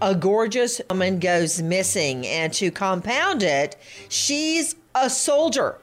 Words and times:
A 0.00 0.14
gorgeous 0.14 0.80
woman 0.88 1.18
goes 1.18 1.60
missing, 1.60 2.26
and 2.26 2.52
to 2.54 2.70
compound 2.70 3.42
it, 3.42 3.76
she's 4.08 4.76
a 4.94 5.10
soldier. 5.10 5.78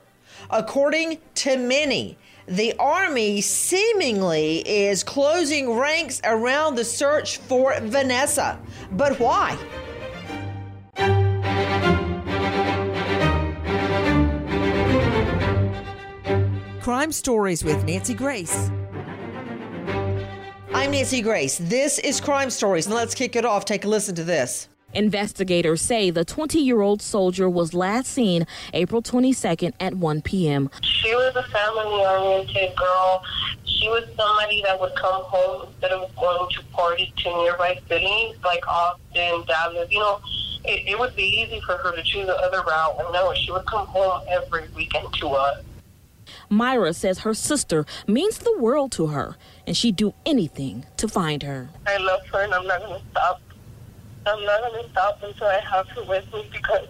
According 0.49 1.19
to 1.35 1.57
many, 1.57 2.17
the 2.47 2.73
Army 2.77 3.41
seemingly 3.41 4.59
is 4.59 5.03
closing 5.03 5.73
ranks 5.73 6.21
around 6.23 6.75
the 6.75 6.85
search 6.85 7.37
for 7.37 7.75
Vanessa. 7.81 8.59
But 8.91 9.19
why? 9.19 9.57
Crime 16.81 17.11
Stories 17.11 17.63
with 17.63 17.83
Nancy 17.83 18.13
Grace. 18.13 18.69
I'm 20.75 20.91
Nancy 20.91 21.21
Grace. 21.21 21.57
This 21.57 21.99
is 21.99 22.19
Crime 22.19 22.49
Stories, 22.49 22.85
and 22.85 22.93
let's 22.93 23.15
kick 23.15 23.37
it 23.37 23.45
off. 23.45 23.63
Take 23.63 23.85
a 23.85 23.87
listen 23.87 24.13
to 24.15 24.25
this. 24.25 24.67
Investigators 24.93 25.81
say 25.81 26.09
the 26.09 26.25
20 26.25 26.59
year 26.59 26.81
old 26.81 27.01
soldier 27.01 27.49
was 27.49 27.73
last 27.73 28.07
seen 28.07 28.45
April 28.73 29.01
22nd 29.01 29.71
at 29.79 29.93
1 29.95 30.21
p.m. 30.23 30.69
She 30.81 31.15
was 31.15 31.33
a 31.33 31.43
family 31.43 32.05
oriented 32.05 32.75
girl. 32.75 33.23
She 33.63 33.87
was 33.87 34.03
somebody 34.17 34.61
that 34.63 34.77
would 34.77 34.93
come 34.95 35.23
home 35.23 35.69
instead 35.69 35.91
of 35.93 36.13
going 36.17 36.49
to 36.51 36.63
parties 36.73 37.07
to 37.19 37.29
nearby 37.29 37.79
cities 37.87 38.35
like 38.43 38.67
Austin, 38.67 39.45
Dallas. 39.47 39.89
You 39.89 39.99
know, 39.99 40.19
it, 40.65 40.89
it 40.89 40.99
would 40.99 41.15
be 41.15 41.23
easy 41.23 41.61
for 41.65 41.77
her 41.77 41.95
to 41.95 42.03
choose 42.03 42.27
the 42.27 42.35
other 42.35 42.61
route. 42.63 42.97
And 42.99 43.13
no, 43.13 43.33
she 43.33 43.49
would 43.49 43.65
come 43.65 43.87
home 43.87 44.23
every 44.29 44.67
weekend 44.75 45.07
to 45.21 45.29
us. 45.29 45.63
Myra 46.55 46.93
says 46.93 47.19
her 47.19 47.33
sister 47.33 47.85
means 48.07 48.39
the 48.39 48.57
world 48.57 48.91
to 48.93 49.07
her 49.07 49.35
and 49.67 49.75
she'd 49.75 49.95
do 49.95 50.13
anything 50.25 50.85
to 50.97 51.07
find 51.07 51.43
her. 51.43 51.69
I 51.85 51.97
love 51.97 52.21
her 52.31 52.43
and 52.43 52.53
I'm 52.53 52.65
not 52.65 52.79
going 52.79 52.99
to 52.99 53.07
stop. 53.11 53.41
I'm 54.25 54.43
not 54.43 54.61
going 54.61 54.83
to 54.83 54.89
stop 54.89 55.21
until 55.21 55.47
I 55.47 55.59
have 55.59 55.87
her 55.89 56.03
with 56.05 56.25
me 56.33 56.49
because, 56.51 56.87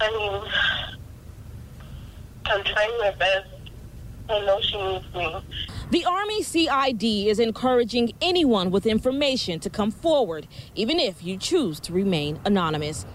I 0.00 0.10
mean, 0.10 0.50
I'm 2.46 2.64
trying 2.64 2.98
my 2.98 3.10
best. 3.18 3.48
I 4.30 4.40
know 4.44 4.60
she 4.60 4.76
needs 4.76 5.14
me. 5.14 5.36
The 5.90 6.04
Army 6.04 6.42
CID 6.42 7.02
is 7.02 7.38
encouraging 7.38 8.12
anyone 8.20 8.70
with 8.70 8.86
information 8.86 9.58
to 9.60 9.70
come 9.70 9.90
forward, 9.90 10.46
even 10.74 11.00
if 11.00 11.24
you 11.24 11.38
choose 11.38 11.80
to 11.80 11.92
remain 11.92 12.38
anonymous. 12.44 13.06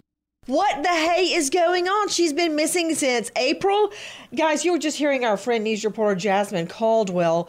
What 0.45 0.83
the 0.83 0.89
hey 0.89 1.33
is 1.33 1.49
going 1.49 1.87
on? 1.87 2.09
She's 2.09 2.33
been 2.33 2.53
missing 2.53 2.93
since 2.95 3.31
April. 3.37 3.93
Guys, 4.35 4.65
you 4.65 4.73
were 4.73 4.77
just 4.77 4.97
hearing 4.97 5.23
our 5.23 5.37
friend 5.37 5.63
news 5.63 5.85
reporter 5.85 6.15
Jasmine 6.15 6.67
Caldwell. 6.67 7.47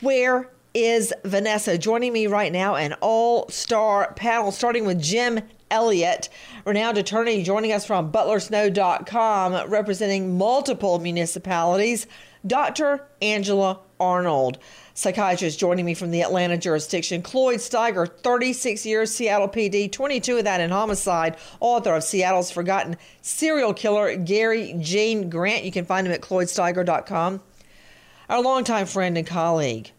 Where 0.00 0.50
is 0.74 1.14
Vanessa? 1.24 1.78
Joining 1.78 2.12
me 2.12 2.26
right 2.26 2.50
now, 2.50 2.74
an 2.74 2.94
all 3.00 3.48
star 3.50 4.14
panel, 4.14 4.50
starting 4.50 4.84
with 4.84 5.00
Jim 5.00 5.42
Elliott, 5.70 6.28
renowned 6.64 6.98
attorney, 6.98 7.44
joining 7.44 7.72
us 7.72 7.86
from 7.86 8.10
butlersnow.com, 8.10 9.70
representing 9.70 10.36
multiple 10.36 10.98
municipalities, 10.98 12.08
Dr. 12.44 13.06
Angela 13.20 13.78
Arnold 14.00 14.58
psychiatrist 14.94 15.58
joining 15.58 15.84
me 15.84 15.94
from 15.94 16.10
the 16.10 16.22
Atlanta 16.22 16.56
jurisdiction. 16.56 17.22
Cloyd 17.22 17.58
Steiger, 17.58 18.08
36 18.08 18.84
years, 18.86 19.14
Seattle 19.14 19.48
PD, 19.48 19.90
22 19.90 20.38
of 20.38 20.44
that 20.44 20.60
in 20.60 20.70
homicide, 20.70 21.36
author 21.60 21.94
of 21.94 22.04
Seattle's 22.04 22.50
Forgotten 22.50 22.96
Serial 23.20 23.74
Killer, 23.74 24.16
Gary 24.16 24.74
Gene 24.78 25.30
Grant. 25.30 25.64
You 25.64 25.72
can 25.72 25.84
find 25.84 26.06
him 26.06 26.12
at 26.12 26.20
cloydsteiger.com. 26.20 27.40
Our 28.28 28.42
longtime 28.42 28.86
friend 28.86 29.18
and 29.18 29.26
colleague 29.26 29.90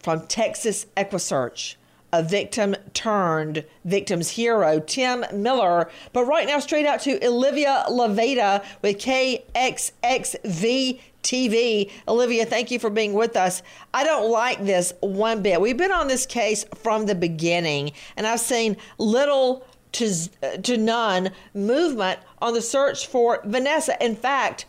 from 0.00 0.26
Texas 0.26 0.86
Equisearch, 0.96 1.76
a 2.14 2.22
victim 2.22 2.76
turned 2.92 3.64
victim's 3.84 4.30
hero, 4.30 4.78
Tim 4.78 5.24
Miller. 5.32 5.90
But 6.12 6.26
right 6.26 6.46
now, 6.46 6.60
straight 6.60 6.86
out 6.86 7.00
to 7.00 7.26
Olivia 7.26 7.84
Levada 7.88 8.64
with 8.82 8.98
KXXV 8.98 11.00
TV. 11.24 11.90
Olivia, 12.06 12.46
thank 12.46 12.70
you 12.70 12.78
for 12.78 12.90
being 12.90 13.14
with 13.14 13.36
us. 13.36 13.62
I 13.92 14.04
don't 14.04 14.30
like 14.30 14.64
this 14.64 14.92
one 15.00 15.42
bit. 15.42 15.60
We've 15.60 15.76
been 15.76 15.90
on 15.90 16.06
this 16.06 16.24
case 16.24 16.64
from 16.76 17.06
the 17.06 17.16
beginning, 17.16 17.92
and 18.16 18.26
I've 18.26 18.40
seen 18.40 18.76
little 18.98 19.66
to, 19.92 20.12
uh, 20.42 20.56
to 20.58 20.76
none 20.76 21.32
movement 21.52 22.20
on 22.40 22.54
the 22.54 22.62
search 22.62 23.08
for 23.08 23.40
Vanessa. 23.44 23.96
In 24.04 24.14
fact, 24.14 24.66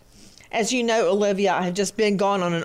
as 0.52 0.74
you 0.74 0.84
know, 0.84 1.12
Olivia, 1.12 1.54
I 1.54 1.64
have 1.64 1.74
just 1.76 1.98
been 1.98 2.18
gone 2.18 2.42
on 2.42 2.54
an, 2.54 2.64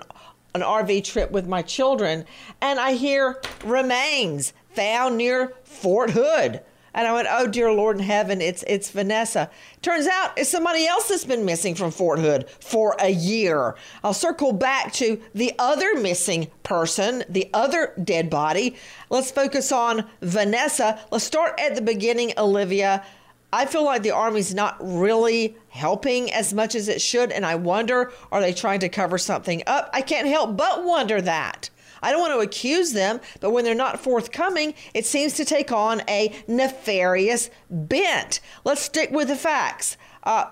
an 0.55 0.61
RV 0.61 1.03
trip 1.03 1.31
with 1.31 1.47
my 1.47 1.61
children, 1.61 2.25
and 2.61 2.79
I 2.79 2.93
hear 2.93 3.41
remains 3.63 4.53
found 4.73 5.17
near 5.17 5.53
Fort 5.63 6.11
Hood. 6.11 6.61
And 6.93 7.07
I 7.07 7.13
went, 7.13 7.27
oh 7.31 7.47
dear 7.47 7.71
Lord 7.71 7.97
in 7.97 8.03
heaven, 8.03 8.41
it's 8.41 8.63
it's 8.67 8.89
Vanessa. 8.89 9.49
Turns 9.81 10.07
out 10.07 10.37
it's 10.37 10.49
somebody 10.49 10.85
else 10.85 11.07
that's 11.07 11.23
been 11.23 11.45
missing 11.45 11.73
from 11.73 11.89
Fort 11.89 12.19
Hood 12.19 12.49
for 12.59 12.95
a 12.99 13.09
year. 13.09 13.75
I'll 14.03 14.13
circle 14.13 14.51
back 14.51 14.91
to 14.93 15.21
the 15.33 15.53
other 15.57 15.95
missing 15.95 16.51
person, 16.63 17.23
the 17.29 17.49
other 17.53 17.93
dead 18.03 18.29
body. 18.29 18.75
Let's 19.09 19.31
focus 19.31 19.71
on 19.71 20.05
Vanessa. 20.21 20.99
Let's 21.11 21.23
start 21.23 21.57
at 21.59 21.75
the 21.75 21.81
beginning, 21.81 22.33
Olivia. 22.37 23.05
I 23.53 23.65
feel 23.65 23.83
like 23.83 24.03
the 24.03 24.11
Army's 24.11 24.53
not 24.53 24.77
really 24.79 25.57
helping 25.69 26.31
as 26.31 26.53
much 26.53 26.73
as 26.73 26.87
it 26.87 27.01
should, 27.01 27.31
and 27.31 27.45
I 27.45 27.55
wonder 27.55 28.11
are 28.31 28.41
they 28.41 28.53
trying 28.53 28.79
to 28.81 28.89
cover 28.89 29.17
something 29.17 29.63
up? 29.67 29.89
I 29.93 30.01
can't 30.01 30.27
help 30.27 30.55
but 30.55 30.83
wonder 30.83 31.21
that. 31.21 31.69
I 32.01 32.11
don't 32.11 32.19
want 32.19 32.33
to 32.33 32.39
accuse 32.39 32.93
them, 32.93 33.19
but 33.39 33.51
when 33.51 33.63
they're 33.63 33.75
not 33.75 33.99
forthcoming, 33.99 34.73
it 34.93 35.05
seems 35.05 35.33
to 35.33 35.45
take 35.45 35.71
on 35.71 36.01
a 36.07 36.33
nefarious 36.47 37.49
bent. 37.69 38.39
Let's 38.63 38.81
stick 38.81 39.11
with 39.11 39.27
the 39.27 39.35
facts. 39.35 39.97
Uh, 40.23 40.45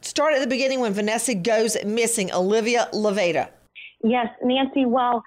start 0.00 0.34
at 0.34 0.40
the 0.40 0.46
beginning 0.46 0.80
when 0.80 0.92
Vanessa 0.92 1.34
goes 1.34 1.76
missing, 1.84 2.32
Olivia 2.32 2.88
Levada. 2.92 3.50
Yes, 4.02 4.28
Nancy. 4.42 4.84
Well, 4.84 5.22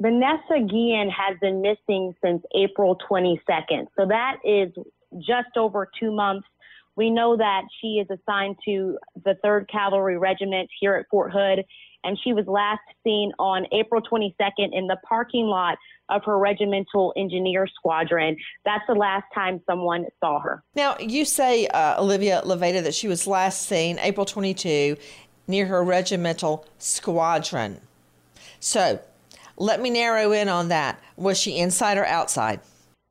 Vanessa 0.00 0.60
Guillen 0.68 1.10
has 1.10 1.36
been 1.40 1.62
missing 1.62 2.14
since 2.24 2.42
April 2.54 2.98
22nd. 3.10 3.86
So 3.96 4.06
that 4.06 4.36
is 4.44 4.72
just 5.18 5.56
over 5.56 5.88
two 5.98 6.12
months. 6.12 6.46
We 6.96 7.10
know 7.10 7.36
that 7.36 7.62
she 7.80 8.02
is 8.02 8.06
assigned 8.10 8.56
to 8.66 8.98
the 9.24 9.36
3rd 9.44 9.68
Cavalry 9.68 10.16
Regiment 10.16 10.68
here 10.80 10.94
at 10.94 11.06
Fort 11.10 11.32
Hood, 11.32 11.64
and 12.04 12.18
she 12.22 12.32
was 12.32 12.46
last 12.46 12.82
seen 13.02 13.32
on 13.38 13.66
April 13.72 14.00
22nd 14.00 14.70
in 14.72 14.86
the 14.86 14.96
parking 15.06 15.46
lot 15.46 15.78
of 16.08 16.22
her 16.24 16.38
regimental 16.38 17.12
engineer 17.16 17.66
squadron. 17.66 18.36
That's 18.64 18.84
the 18.86 18.94
last 18.94 19.24
time 19.34 19.62
someone 19.66 20.06
saw 20.20 20.38
her. 20.40 20.62
Now, 20.74 20.96
you 20.98 21.24
say, 21.24 21.66
uh, 21.68 22.00
Olivia 22.00 22.42
Levada, 22.44 22.82
that 22.82 22.94
she 22.94 23.08
was 23.08 23.26
last 23.26 23.66
seen 23.66 23.98
April 23.98 24.26
22 24.26 24.96
near 25.46 25.66
her 25.66 25.82
regimental 25.82 26.66
squadron. 26.78 27.80
So, 28.60 29.00
let 29.56 29.80
me 29.80 29.90
narrow 29.90 30.32
in 30.32 30.48
on 30.48 30.68
that. 30.68 31.00
Was 31.16 31.38
she 31.38 31.58
inside 31.58 31.96
or 31.96 32.04
outside? 32.04 32.60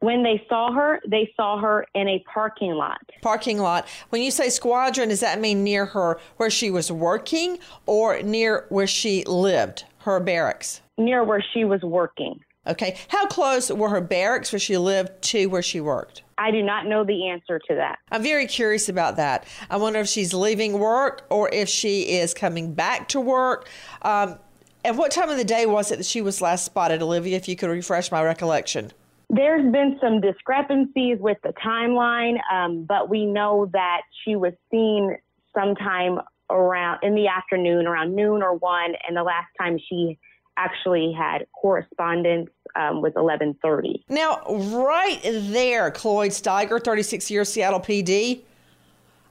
When 0.03 0.21
they 0.21 0.45
saw 0.49 0.69
her, 0.73 0.99
they 1.07 1.31
saw 1.37 1.57
her 1.61 1.85
in 1.95 2.09
a 2.09 2.21
parking 2.31 2.73
lot. 2.73 2.99
Parking 3.21 3.57
lot. 3.57 3.87
When 4.09 4.21
you 4.21 4.31
say 4.31 4.49
squadron, 4.49 5.07
does 5.07 5.21
that 5.21 5.39
mean 5.39 5.63
near 5.63 5.85
her 5.85 6.19
where 6.35 6.49
she 6.49 6.69
was 6.69 6.91
working 6.91 7.57
or 7.85 8.21
near 8.21 8.65
where 8.67 8.85
she 8.85 9.23
lived, 9.23 9.85
her 9.99 10.19
barracks? 10.19 10.81
Near 10.97 11.23
where 11.23 11.41
she 11.53 11.63
was 11.63 11.81
working. 11.83 12.41
Okay. 12.67 12.97
How 13.07 13.27
close 13.27 13.71
were 13.71 13.87
her 13.87 14.01
barracks 14.01 14.51
where 14.51 14.59
she 14.59 14.77
lived 14.77 15.21
to 15.21 15.45
where 15.45 15.61
she 15.61 15.79
worked? 15.79 16.23
I 16.37 16.51
do 16.51 16.61
not 16.61 16.85
know 16.85 17.05
the 17.05 17.29
answer 17.29 17.57
to 17.69 17.75
that. 17.75 17.99
I'm 18.11 18.23
very 18.23 18.45
curious 18.45 18.89
about 18.89 19.15
that. 19.15 19.47
I 19.69 19.77
wonder 19.77 19.99
if 19.99 20.09
she's 20.09 20.33
leaving 20.33 20.79
work 20.79 21.25
or 21.29 21.49
if 21.53 21.69
she 21.69 22.17
is 22.17 22.33
coming 22.33 22.73
back 22.73 23.07
to 23.09 23.21
work. 23.21 23.69
Um, 24.01 24.37
at 24.83 24.97
what 24.97 25.11
time 25.11 25.29
of 25.29 25.37
the 25.37 25.45
day 25.45 25.65
was 25.65 25.93
it 25.93 25.95
that 25.95 26.05
she 26.05 26.21
was 26.21 26.41
last 26.41 26.65
spotted, 26.65 27.01
Olivia, 27.01 27.37
if 27.37 27.47
you 27.47 27.55
could 27.55 27.69
refresh 27.69 28.11
my 28.11 28.21
recollection? 28.21 28.91
There's 29.35 29.71
been 29.71 29.97
some 29.99 30.21
discrepancies 30.21 31.17
with 31.19 31.37
the 31.41 31.53
timeline, 31.65 32.37
um, 32.51 32.85
but 32.85 33.09
we 33.09 33.25
know 33.25 33.67
that 33.73 34.01
she 34.23 34.35
was 34.35 34.53
seen 34.69 35.17
sometime 35.55 36.19
around 36.51 36.99
in 37.01 37.15
the 37.15 37.27
afternoon, 37.27 37.87
around 37.87 38.15
noon 38.15 38.43
or 38.43 38.53
one, 38.53 38.93
and 39.07 39.17
the 39.17 39.23
last 39.23 39.47
time 39.59 39.79
she 39.89 40.19
actually 40.55 41.15
had 41.17 41.47
correspondence 41.59 42.51
um, 42.75 43.01
was 43.01 43.13
11:30. 43.13 44.03
Now, 44.07 44.43
right 44.47 45.19
there, 45.23 45.89
Cloyd 45.89 46.29
Steiger, 46.29 46.83
36 46.83 47.31
years 47.31 47.51
Seattle 47.51 47.79
PD. 47.79 48.41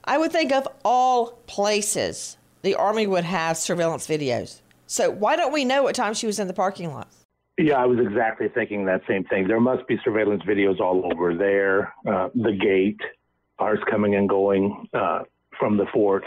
I 0.03 0.17
would 0.17 0.33
think 0.33 0.51
of 0.51 0.67
all 0.83 1.39
places 1.47 2.35
the 2.61 2.75
Army 2.75 3.07
would 3.07 3.23
have 3.23 3.55
surveillance 3.55 4.05
videos. 4.05 4.59
So 4.85 5.09
why 5.09 5.37
don't 5.37 5.53
we 5.53 5.63
know 5.63 5.83
what 5.83 5.95
time 5.95 6.13
she 6.13 6.27
was 6.27 6.39
in 6.39 6.47
the 6.47 6.53
parking 6.53 6.93
lot? 6.93 7.07
Yeah, 7.57 7.75
I 7.75 7.85
was 7.85 7.99
exactly 7.99 8.47
thinking 8.49 8.85
that 8.85 9.01
same 9.07 9.25
thing. 9.25 9.47
There 9.47 9.59
must 9.59 9.87
be 9.87 9.97
surveillance 10.03 10.41
videos 10.43 10.79
all 10.79 11.09
over 11.13 11.35
there. 11.35 11.93
Uh, 12.07 12.29
the 12.33 12.51
gate, 12.51 12.99
cars 13.59 13.79
coming 13.89 14.15
and 14.15 14.27
going 14.27 14.87
uh, 14.93 15.19
from 15.59 15.77
the 15.77 15.85
fort. 15.93 16.23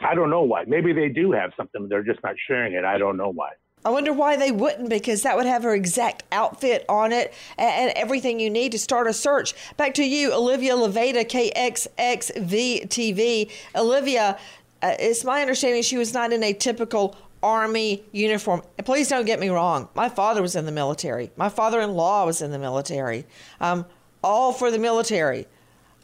I 0.00 0.14
don't 0.14 0.28
know 0.28 0.42
why. 0.42 0.64
Maybe 0.66 0.92
they 0.92 1.08
do 1.08 1.32
have 1.32 1.52
something. 1.56 1.88
They're 1.88 2.02
just 2.02 2.22
not 2.22 2.34
sharing 2.46 2.74
it. 2.74 2.84
I 2.84 2.98
don't 2.98 3.16
know 3.16 3.30
why. 3.30 3.50
I 3.86 3.90
wonder 3.90 4.12
why 4.12 4.36
they 4.36 4.50
wouldn't, 4.50 4.90
because 4.90 5.22
that 5.22 5.36
would 5.36 5.46
have 5.46 5.62
her 5.62 5.74
exact 5.74 6.24
outfit 6.32 6.84
on 6.88 7.12
it 7.12 7.32
and, 7.56 7.92
everything 7.94 8.40
you 8.40 8.50
need 8.50 8.72
to 8.72 8.78
start 8.78 9.06
a 9.06 9.12
search. 9.12 9.54
Back 9.76 9.94
to 9.94 10.04
you, 10.04 10.32
Olivia 10.32 10.74
Levada, 10.74 11.24
KXXV 11.24 12.88
TV. 12.88 13.50
Olivia, 13.76 14.38
uh, 14.82 14.94
it's 14.98 15.24
my 15.24 15.40
understanding 15.40 15.82
she 15.82 15.96
was 15.96 16.12
not 16.12 16.32
in 16.32 16.42
a 16.42 16.52
typical 16.52 17.16
Army 17.46 18.02
uniform. 18.10 18.60
And 18.76 18.84
please 18.84 19.08
don't 19.08 19.24
get 19.24 19.38
me 19.38 19.50
wrong. 19.50 19.88
My 19.94 20.08
father 20.08 20.42
was 20.42 20.56
in 20.56 20.66
the 20.66 20.72
military. 20.72 21.30
My 21.36 21.48
father 21.48 21.80
in 21.80 21.92
law 21.92 22.26
was 22.26 22.42
in 22.42 22.50
the 22.50 22.58
military. 22.58 23.24
Um, 23.60 23.86
all 24.24 24.52
for 24.52 24.72
the 24.72 24.80
military. 24.80 25.46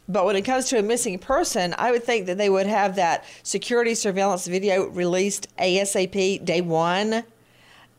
But 0.07 0.25
when 0.25 0.37
it 0.37 0.43
comes 0.43 0.69
to 0.69 0.79
a 0.79 0.81
missing 0.81 1.19
person, 1.19 1.75
I 1.77 1.91
would 1.91 2.05
think 2.05 2.27
that 2.27 2.37
they 2.37 2.49
would 2.49 2.65
have 2.65 2.95
that 2.95 3.25
security 3.43 3.93
surveillance 3.93 4.47
video 4.47 4.87
released 4.87 5.53
ASAP 5.57 6.45
day 6.45 6.61
one. 6.61 7.25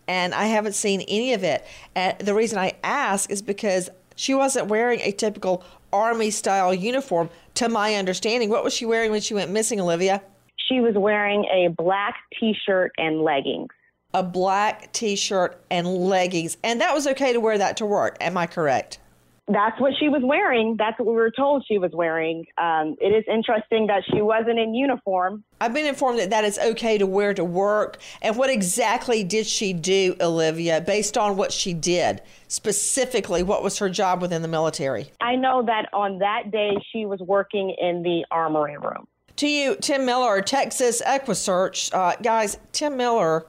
And 0.09 0.35
I 0.35 0.47
haven't 0.47 0.75
seen 0.75 1.03
any 1.03 1.35
of 1.35 1.45
it. 1.45 1.67
And 1.95 2.19
the 2.21 2.35
reason 2.35 2.59
I 2.59 2.73
ask 2.83 3.31
is 3.31 3.43
because 3.43 3.91
she 4.17 4.33
wasn't 4.33 4.69
wearing 4.69 5.01
a 5.01 5.13
typical 5.13 5.63
Army 5.93 6.31
style 6.31 6.73
uniform, 6.73 7.29
to 7.55 7.69
my 7.69 7.95
understanding. 7.95 8.49
What 8.49 8.65
was 8.65 8.73
she 8.73 8.87
wearing 8.87 9.11
when 9.11 9.21
she 9.21 9.35
went 9.35 9.51
missing, 9.51 9.81
Olivia? 9.81 10.23
She 10.69 10.81
was 10.81 10.95
wearing 10.97 11.45
a 11.45 11.69
black 11.69 12.15
t 12.39 12.55
shirt 12.67 12.93
and 12.97 13.23
leggings. 13.23 13.71
A 14.13 14.23
black 14.23 14.93
t 14.93 15.17
shirt 15.17 15.63
and 15.71 15.87
leggings. 15.87 16.57
And 16.63 16.81
that 16.81 16.95
was 16.95 17.07
okay 17.07 17.33
to 17.33 17.41
wear 17.41 17.59
that 17.59 17.77
to 17.79 17.87
work. 17.87 18.17
Am 18.21 18.37
I 18.37 18.47
correct? 18.47 18.99
That's 19.47 19.79
what 19.79 19.93
she 20.01 20.09
was 20.09 20.23
wearing. 20.25 20.77
That's 20.79 20.99
what 20.99 21.07
we 21.07 21.13
were 21.13 21.31
told 21.31 21.67
she 21.69 21.77
was 21.77 21.91
wearing. 21.93 22.47
Um, 22.57 22.97
it 22.99 23.09
is 23.09 23.25
interesting 23.31 23.89
that 23.89 24.03
she 24.11 24.23
wasn't 24.23 24.59
in 24.59 24.75
uniform. 24.75 25.45
I've 25.61 25.75
been 25.75 25.85
informed 25.85 26.19
that 26.19 26.31
that 26.31 26.45
is 26.45 26.59
okay 26.59 26.97
to 26.97 27.07
wear 27.07 27.35
to 27.35 27.45
work. 27.45 27.99
And 28.23 28.39
what 28.39 28.49
exactly 28.49 29.23
did 29.23 29.47
she 29.47 29.75
do, 29.75 30.17
Olivia, 30.19 30.81
based 30.81 31.19
on 31.19 31.37
what 31.37 31.53
she 31.53 31.75
did? 31.75 32.23
Specifically, 32.49 33.43
what 33.43 33.63
was 33.63 33.79
her 33.79 33.91
job 33.91 34.23
within 34.23 34.41
the 34.41 34.49
military? 34.49 35.11
I 35.21 35.37
know 35.37 35.63
that 35.67 35.91
on 35.93 36.21
that 36.21 36.51
day 36.51 36.79
she 36.91 37.05
was 37.05 37.21
working 37.21 37.77
in 37.79 38.03
the 38.03 38.25
armory 38.31 38.79
room. 38.79 39.07
To 39.37 39.49
you, 39.49 39.75
Tim 39.77 40.07
Miller, 40.07 40.41
Texas 40.43 41.03
Equisearch. 41.05 41.93
Uh, 41.93 42.15
guys, 42.23 42.57
Tim 42.71 42.97
Miller, 42.97 43.47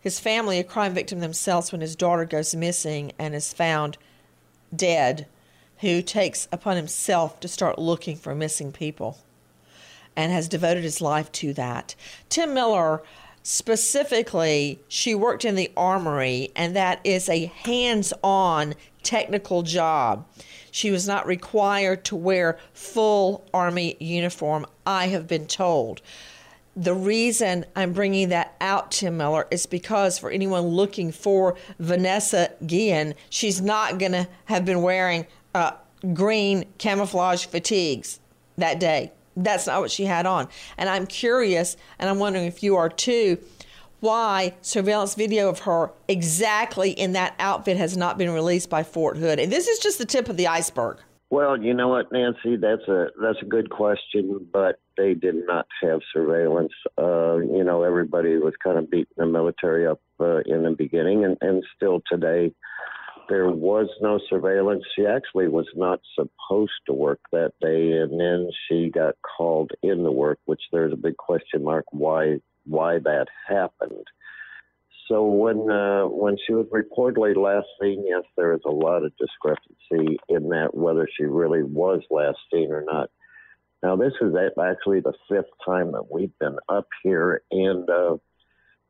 his 0.00 0.18
family, 0.18 0.58
a 0.58 0.64
crime 0.64 0.94
victim 0.94 1.20
themselves, 1.20 1.70
when 1.70 1.80
his 1.80 1.94
daughter 1.94 2.24
goes 2.24 2.56
missing 2.56 3.12
and 3.20 3.32
is 3.32 3.52
found 3.52 3.98
dead, 4.74 5.26
who 5.78 6.02
takes 6.02 6.48
upon 6.50 6.76
himself 6.76 7.38
to 7.38 7.46
start 7.46 7.78
looking 7.78 8.16
for 8.16 8.34
missing 8.34 8.72
people 8.72 9.18
and 10.16 10.32
has 10.32 10.48
devoted 10.48 10.82
his 10.82 11.00
life 11.00 11.30
to 11.32 11.52
that. 11.54 11.94
Tim 12.28 12.52
Miller, 12.52 13.02
specifically, 13.44 14.80
she 14.88 15.14
worked 15.14 15.44
in 15.44 15.54
the 15.54 15.70
armory, 15.76 16.50
and 16.56 16.74
that 16.74 17.00
is 17.04 17.28
a 17.28 17.46
hands 17.46 18.12
on 18.24 18.74
technical 19.04 19.62
job. 19.62 20.26
She 20.72 20.90
was 20.90 21.06
not 21.06 21.26
required 21.26 22.04
to 22.06 22.16
wear 22.16 22.58
full 22.72 23.46
Army 23.54 23.96
uniform, 24.00 24.66
I 24.86 25.08
have 25.08 25.28
been 25.28 25.46
told. 25.46 26.00
The 26.74 26.94
reason 26.94 27.66
I'm 27.76 27.92
bringing 27.92 28.30
that 28.30 28.56
out, 28.58 28.90
Tim 28.90 29.18
Miller, 29.18 29.46
is 29.50 29.66
because 29.66 30.18
for 30.18 30.30
anyone 30.30 30.62
looking 30.62 31.12
for 31.12 31.56
Vanessa 31.78 32.50
Guillen, 32.66 33.14
she's 33.28 33.60
not 33.60 33.98
going 33.98 34.12
to 34.12 34.26
have 34.46 34.64
been 34.64 34.80
wearing 34.80 35.26
uh, 35.54 35.72
green 36.14 36.64
camouflage 36.78 37.44
fatigues 37.44 38.18
that 38.56 38.80
day. 38.80 39.12
That's 39.36 39.66
not 39.66 39.82
what 39.82 39.90
she 39.90 40.06
had 40.06 40.24
on. 40.24 40.48
And 40.78 40.88
I'm 40.88 41.06
curious, 41.06 41.76
and 41.98 42.08
I'm 42.08 42.18
wondering 42.18 42.46
if 42.46 42.62
you 42.62 42.76
are 42.76 42.88
too, 42.88 43.38
why 44.02 44.54
surveillance 44.60 45.14
video 45.14 45.48
of 45.48 45.60
her 45.60 45.92
exactly 46.08 46.90
in 46.90 47.12
that 47.12 47.34
outfit 47.38 47.76
has 47.76 47.96
not 47.96 48.18
been 48.18 48.30
released 48.30 48.68
by 48.68 48.82
Fort 48.82 49.16
Hood. 49.16 49.38
And 49.38 49.50
this 49.50 49.68
is 49.68 49.78
just 49.78 49.98
the 49.98 50.04
tip 50.04 50.28
of 50.28 50.36
the 50.36 50.48
iceberg. 50.48 50.98
Well, 51.30 51.56
you 51.62 51.72
know 51.72 51.88
what, 51.88 52.12
Nancy, 52.12 52.56
that's 52.56 52.86
a 52.88 53.06
that's 53.22 53.40
a 53.40 53.46
good 53.46 53.70
question, 53.70 54.46
but 54.52 54.80
they 54.98 55.14
did 55.14 55.46
not 55.46 55.66
have 55.80 56.00
surveillance. 56.12 56.72
Uh, 56.98 57.36
you 57.36 57.64
know, 57.64 57.84
everybody 57.84 58.36
was 58.36 58.52
kind 58.62 58.76
of 58.76 58.90
beating 58.90 59.14
the 59.16 59.24
military 59.24 59.86
up 59.86 60.02
uh, 60.20 60.40
in 60.40 60.62
the 60.64 60.74
beginning, 60.76 61.24
and, 61.24 61.38
and 61.40 61.64
still 61.74 62.02
today, 62.06 62.52
there 63.30 63.48
was 63.48 63.88
no 64.02 64.20
surveillance. 64.28 64.84
She 64.94 65.06
actually 65.06 65.48
was 65.48 65.66
not 65.74 66.00
supposed 66.14 66.72
to 66.86 66.92
work 66.92 67.20
that 67.32 67.52
day, 67.62 67.92
and 67.92 68.20
then 68.20 68.50
she 68.68 68.90
got 68.90 69.14
called 69.22 69.70
in 69.82 70.04
to 70.04 70.12
work, 70.12 70.38
which 70.44 70.60
there's 70.70 70.92
a 70.92 70.96
big 70.96 71.16
question 71.16 71.64
mark 71.64 71.86
why 71.92 72.40
why 72.64 72.98
that 72.98 73.26
happened. 73.48 74.06
So 75.08 75.24
when 75.24 75.70
uh, 75.70 76.06
when 76.06 76.36
she 76.46 76.54
was 76.54 76.66
reportedly 76.66 77.36
last 77.36 77.66
seen, 77.80 78.04
yes, 78.06 78.22
there 78.36 78.54
is 78.54 78.60
a 78.64 78.70
lot 78.70 79.04
of 79.04 79.12
discrepancy 79.18 80.18
in 80.28 80.48
that 80.50 80.74
whether 80.74 81.08
she 81.16 81.24
really 81.24 81.62
was 81.62 82.02
last 82.10 82.38
seen 82.52 82.70
or 82.70 82.84
not. 82.86 83.10
Now 83.82 83.96
this 83.96 84.12
is 84.20 84.34
actually 84.58 85.00
the 85.00 85.12
fifth 85.28 85.50
time 85.66 85.92
that 85.92 86.10
we've 86.10 86.36
been 86.38 86.56
up 86.68 86.86
here, 87.02 87.42
and 87.50 87.90
uh, 87.90 88.16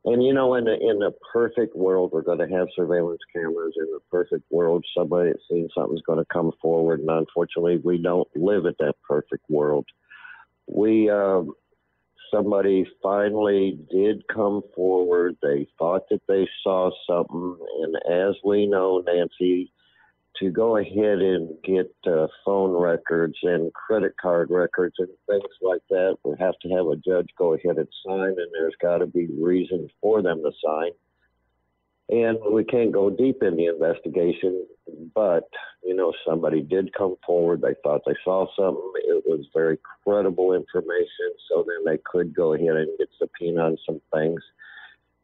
and 0.04 0.22
you 0.22 0.34
know, 0.34 0.54
in 0.56 0.66
a, 0.66 0.72
in 0.72 1.02
a 1.02 1.12
perfect 1.32 1.76
world, 1.76 2.10
we're 2.12 2.22
going 2.22 2.38
to 2.38 2.48
have 2.48 2.66
surveillance 2.74 3.20
cameras. 3.34 3.74
In 3.76 3.86
a 3.96 4.00
perfect 4.10 4.44
world, 4.50 4.84
somebody 4.96 5.30
that's 5.30 5.42
seen 5.48 5.68
something's 5.74 6.02
going 6.02 6.18
to 6.18 6.26
come 6.32 6.50
forward, 6.60 7.00
and 7.00 7.10
unfortunately, 7.10 7.80
we 7.82 7.98
don't 7.98 8.28
live 8.34 8.66
in 8.66 8.74
that 8.80 8.94
perfect 9.08 9.44
world. 9.48 9.86
we 10.66 11.08
um, 11.08 11.52
somebody 12.32 12.86
finally 13.02 13.78
did 13.90 14.26
come 14.28 14.62
forward. 14.74 15.36
They 15.42 15.68
thought 15.78 16.08
that 16.10 16.22
they 16.28 16.48
saw 16.62 16.90
something, 17.08 17.56
and 17.82 17.96
as 18.10 18.34
we 18.44 18.66
know, 18.66 19.02
Nancy, 19.06 19.72
to 20.38 20.50
go 20.50 20.78
ahead 20.78 21.18
and 21.18 21.50
get 21.62 21.94
uh, 22.06 22.26
phone 22.44 22.72
records 22.72 23.36
and 23.42 23.72
credit 23.74 24.14
card 24.20 24.48
records 24.50 24.94
and 24.98 25.08
things 25.28 25.52
like 25.60 25.82
that, 25.90 26.16
we 26.24 26.34
have 26.38 26.58
to 26.62 26.68
have 26.70 26.86
a 26.86 26.96
judge 26.96 27.28
go 27.36 27.54
ahead 27.54 27.76
and 27.76 27.88
sign, 28.06 28.28
and 28.28 28.50
there's 28.52 28.74
got 28.80 28.98
to 28.98 29.06
be 29.06 29.28
reason 29.40 29.88
for 30.00 30.22
them 30.22 30.42
to 30.42 30.50
sign. 30.64 30.90
And 32.12 32.38
we 32.52 32.62
can't 32.62 32.92
go 32.92 33.08
deep 33.08 33.42
in 33.42 33.56
the 33.56 33.64
investigation, 33.68 34.66
but 35.14 35.48
you 35.82 35.96
know, 35.96 36.12
somebody 36.28 36.60
did 36.60 36.92
come 36.92 37.16
forward. 37.24 37.62
They 37.62 37.74
thought 37.82 38.02
they 38.04 38.16
saw 38.22 38.46
something. 38.54 38.92
It 38.96 39.24
was 39.26 39.46
very 39.54 39.78
credible 40.04 40.52
information, 40.52 41.32
so 41.48 41.64
then 41.66 41.86
they 41.86 41.98
could 42.04 42.34
go 42.34 42.52
ahead 42.52 42.76
and 42.76 42.90
get 42.98 43.08
subpoena 43.18 43.62
on 43.62 43.78
some 43.86 44.02
things. 44.12 44.42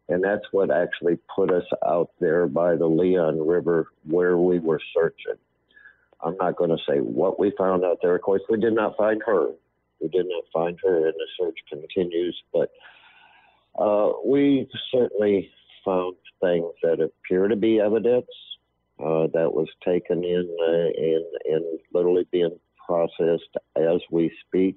And 0.09 0.25
that's 0.25 0.47
what 0.51 0.71
actually 0.71 1.19
put 1.37 1.53
us 1.53 1.67
out 1.87 2.09
there 2.21 2.47
by 2.47 2.75
the 2.75 2.87
Leon 2.87 3.47
River 3.47 3.89
where 4.07 4.39
we 4.39 4.59
were 4.59 4.81
searching. 4.97 5.37
I'm 6.25 6.39
not 6.39 6.57
going 6.57 6.71
to 6.71 6.83
say 6.89 7.01
what 7.01 7.39
we 7.39 7.53
found 7.59 7.85
out 7.85 7.99
there. 8.01 8.17
Of 8.17 8.23
course, 8.23 8.43
we 8.49 8.59
did 8.59 8.73
not 8.73 8.97
find 8.97 9.21
her. 9.27 9.51
We 10.01 10.09
did 10.09 10.27
not 10.27 10.45
find 10.55 10.79
her, 10.83 11.07
and 11.09 11.15
the 11.15 11.27
search 11.39 11.59
continues. 11.69 12.43
But 12.51 12.71
uh, 13.79 14.13
we 14.25 14.71
certainly 14.91 15.51
found 15.89 16.17
things 16.41 16.73
that 16.83 17.01
appear 17.01 17.49
to 17.49 17.57
be 17.57 17.81
evidence 17.81 18.27
uh, 19.01 19.27
that 19.33 19.53
was 19.53 19.69
taken 19.85 20.23
in 20.23 20.49
uh, 20.61 21.55
and, 21.55 21.65
literally 21.95 22.27
being 22.31 22.59
processed 22.87 23.57
as 23.77 24.01
we 24.11 24.31
speak. 24.47 24.77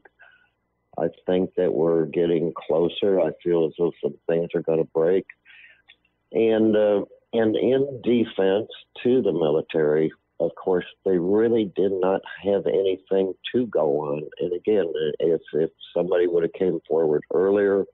I 0.97 1.07
think 1.25 1.51
that 1.57 1.73
we're 1.73 2.05
getting 2.05 2.53
closer. 2.67 3.19
I 3.19 3.31
feel 3.43 3.65
as 3.65 3.73
though 3.77 3.91
some 4.01 4.15
things 4.27 4.49
are 4.55 4.61
going 4.61 4.79
to 4.79 4.89
break. 4.93 5.25
And 6.31 6.75
uh, 6.75 7.01
and 7.33 7.55
in 7.55 8.01
defense 8.03 8.69
to 9.03 9.21
the 9.21 9.31
military, 9.31 10.11
of 10.39 10.51
course, 10.55 10.85
they 11.05 11.17
really 11.17 11.71
did 11.75 11.91
not 11.91 12.21
have 12.43 12.65
anything 12.65 13.33
to 13.53 13.65
go 13.67 14.01
on. 14.01 14.23
And 14.39 14.53
again, 14.53 14.91
if 15.19 15.41
if 15.53 15.69
somebody 15.95 16.27
would 16.27 16.43
have 16.43 16.53
came 16.53 16.79
forward 16.87 17.23
earlier, 17.33 17.85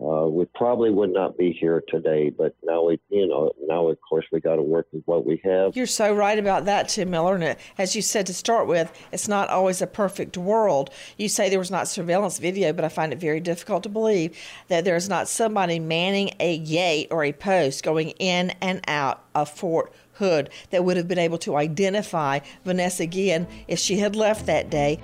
uh, 0.00 0.28
we 0.28 0.44
probably 0.54 0.90
would 0.90 1.12
not 1.12 1.36
be 1.36 1.52
here 1.52 1.82
today. 1.88 2.30
But 2.30 2.54
now 2.62 2.84
we, 2.84 3.00
you 3.08 3.26
know, 3.26 3.52
now 3.66 3.88
of 3.88 3.98
course 4.08 4.24
we 4.30 4.40
got 4.40 4.56
to 4.56 4.62
work 4.62 4.86
with 4.92 5.02
what 5.06 5.26
we 5.26 5.40
have. 5.44 5.76
You're 5.76 5.86
so 5.86 6.14
right 6.14 6.38
about 6.38 6.66
that, 6.66 6.88
Tim 6.88 7.10
Miller. 7.10 7.34
And 7.34 7.56
as 7.78 7.96
you 7.96 8.02
said 8.02 8.26
to 8.26 8.34
start 8.34 8.68
with, 8.68 8.92
it's 9.12 9.26
not 9.26 9.48
always 9.48 9.82
a 9.82 9.86
perfect 9.86 10.36
world. 10.36 10.90
You 11.16 11.28
say 11.28 11.48
there 11.48 11.58
was 11.58 11.70
not 11.70 11.88
surveillance 11.88 12.38
video, 12.38 12.72
but 12.72 12.84
I 12.84 12.88
find 12.88 13.12
it 13.12 13.18
very 13.18 13.40
difficult 13.40 13.82
to 13.84 13.88
believe 13.88 14.38
that 14.68 14.84
there 14.84 14.96
is 14.96 15.08
not 15.08 15.28
somebody 15.28 15.80
manning 15.80 16.30
a 16.38 16.58
gate 16.58 17.08
or 17.10 17.24
a 17.24 17.32
post 17.32 17.82
going 17.82 18.10
in 18.10 18.50
and 18.60 18.80
out 18.86 19.24
of 19.34 19.50
Fort 19.50 19.92
Hood 20.14 20.50
that 20.70 20.84
would 20.84 20.96
have 20.96 21.08
been 21.08 21.18
able 21.18 21.38
to 21.38 21.56
identify 21.56 22.40
Vanessa 22.64 23.06
Guillen 23.06 23.46
if 23.66 23.78
she 23.78 23.98
had 23.98 24.14
left 24.14 24.46
that 24.46 24.70
day. 24.70 25.00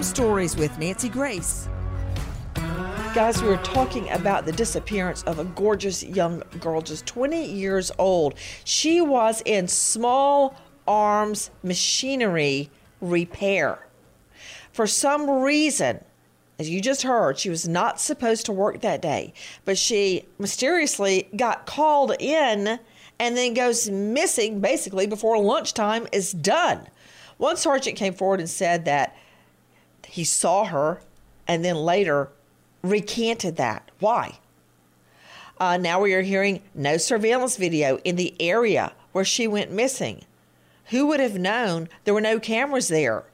Crime 0.00 0.14
Stories 0.14 0.56
with 0.56 0.78
Nancy 0.78 1.10
Grace. 1.10 1.68
Guys, 3.14 3.42
we 3.42 3.48
were 3.48 3.58
talking 3.58 4.08
about 4.08 4.46
the 4.46 4.52
disappearance 4.52 5.22
of 5.24 5.38
a 5.38 5.44
gorgeous 5.44 6.02
young 6.02 6.42
girl, 6.58 6.80
just 6.80 7.04
20 7.04 7.44
years 7.44 7.92
old. 7.98 8.32
She 8.64 9.02
was 9.02 9.42
in 9.44 9.68
small 9.68 10.54
arms 10.88 11.50
machinery 11.62 12.70
repair. 13.02 13.86
For 14.72 14.86
some 14.86 15.28
reason, 15.28 16.02
as 16.58 16.70
you 16.70 16.80
just 16.80 17.02
heard, 17.02 17.38
she 17.38 17.50
was 17.50 17.68
not 17.68 18.00
supposed 18.00 18.46
to 18.46 18.52
work 18.52 18.80
that 18.80 19.02
day, 19.02 19.34
but 19.66 19.76
she 19.76 20.24
mysteriously 20.38 21.28
got 21.36 21.66
called 21.66 22.14
in 22.18 22.80
and 23.18 23.36
then 23.36 23.52
goes 23.52 23.90
missing 23.90 24.62
basically 24.62 25.06
before 25.06 25.38
lunchtime 25.38 26.08
is 26.10 26.32
done. 26.32 26.86
One 27.36 27.58
sergeant 27.58 27.98
came 27.98 28.14
forward 28.14 28.40
and 28.40 28.48
said 28.48 28.86
that 28.86 29.14
he 30.10 30.24
saw 30.24 30.64
her 30.64 31.00
and 31.46 31.64
then 31.64 31.76
later 31.76 32.28
recanted 32.82 33.56
that. 33.56 33.90
Why? 34.00 34.38
Uh, 35.58 35.76
now 35.76 36.00
we 36.00 36.14
are 36.14 36.22
hearing 36.22 36.62
no 36.74 36.96
surveillance 36.96 37.56
video 37.56 37.98
in 37.98 38.16
the 38.16 38.34
area 38.40 38.92
where 39.12 39.24
she 39.24 39.46
went 39.46 39.70
missing. 39.70 40.24
Who 40.86 41.06
would 41.06 41.20
have 41.20 41.38
known 41.38 41.88
there 42.04 42.14
were 42.14 42.20
no 42.20 42.40
cameras 42.40 42.88
there? 42.88 43.24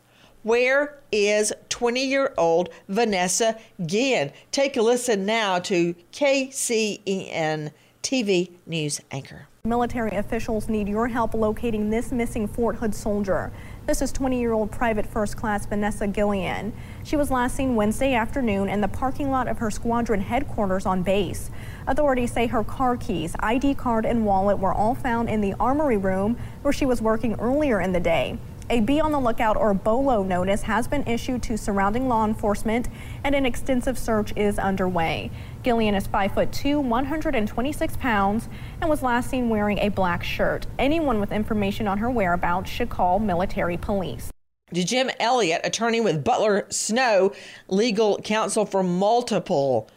Where 0.42 0.98
is 1.10 1.52
20 1.70 2.04
year 2.04 2.34
old 2.36 2.68
Vanessa 2.88 3.58
Guillen? 3.86 4.32
Take 4.50 4.76
a 4.76 4.82
listen 4.82 5.24
now 5.24 5.58
to 5.60 5.94
KCEN 6.12 7.72
TV 8.02 8.50
news 8.66 9.00
anchor. 9.10 9.48
Military 9.64 10.14
officials 10.16 10.68
need 10.68 10.88
your 10.88 11.08
help 11.08 11.34
locating 11.34 11.90
this 11.90 12.12
missing 12.12 12.46
Fort 12.46 12.76
Hood 12.76 12.94
soldier. 12.94 13.50
This 13.86 14.02
is 14.02 14.10
20 14.10 14.40
year 14.40 14.52
old 14.52 14.72
Private 14.72 15.06
First 15.06 15.36
Class 15.36 15.64
Vanessa 15.64 16.08
Guillen. 16.08 16.72
She 17.04 17.14
was 17.14 17.30
last 17.30 17.54
seen 17.54 17.76
Wednesday 17.76 18.14
afternoon 18.14 18.68
in 18.68 18.80
the 18.80 18.88
parking 18.88 19.30
lot 19.30 19.46
of 19.46 19.58
her 19.58 19.70
squadron 19.70 20.22
headquarters 20.22 20.86
on 20.86 21.04
base. 21.04 21.52
Authorities 21.86 22.32
say 22.32 22.48
her 22.48 22.64
car 22.64 22.96
keys, 22.96 23.36
ID 23.38 23.74
card, 23.76 24.04
and 24.04 24.26
wallet 24.26 24.58
were 24.58 24.74
all 24.74 24.96
found 24.96 25.28
in 25.28 25.40
the 25.40 25.54
armory 25.60 25.98
room 25.98 26.36
where 26.62 26.72
she 26.72 26.84
was 26.84 27.00
working 27.00 27.34
earlier 27.34 27.80
in 27.80 27.92
the 27.92 28.00
day. 28.00 28.36
A 28.68 28.80
be 28.80 28.98
on 28.98 29.12
the 29.12 29.20
lookout 29.20 29.56
or 29.56 29.72
BOLO 29.72 30.24
notice 30.24 30.62
has 30.62 30.88
been 30.88 31.06
issued 31.06 31.40
to 31.44 31.56
surrounding 31.56 32.08
law 32.08 32.24
enforcement 32.24 32.88
and 33.22 33.36
an 33.36 33.46
extensive 33.46 33.96
search 33.96 34.32
is 34.34 34.58
underway. 34.58 35.30
Guillen 35.66 35.96
is 35.96 36.06
5 36.06 36.32
foot 36.32 36.52
2, 36.52 36.78
126 36.78 37.96
pounds, 37.96 38.48
and 38.80 38.88
was 38.88 39.02
last 39.02 39.28
seen 39.28 39.48
wearing 39.48 39.78
a 39.78 39.88
black 39.88 40.22
shirt. 40.22 40.64
Anyone 40.78 41.18
with 41.18 41.32
information 41.32 41.88
on 41.88 41.98
her 41.98 42.08
whereabouts 42.08 42.70
should 42.70 42.88
call 42.88 43.18
military 43.18 43.76
police. 43.76 44.30
Jim 44.72 45.10
Elliott, 45.18 45.62
attorney 45.64 46.00
with 46.00 46.22
Butler 46.22 46.66
Snow, 46.70 47.32
legal 47.66 48.18
counsel 48.18 48.64
for 48.64 48.84
multiple 48.84 49.90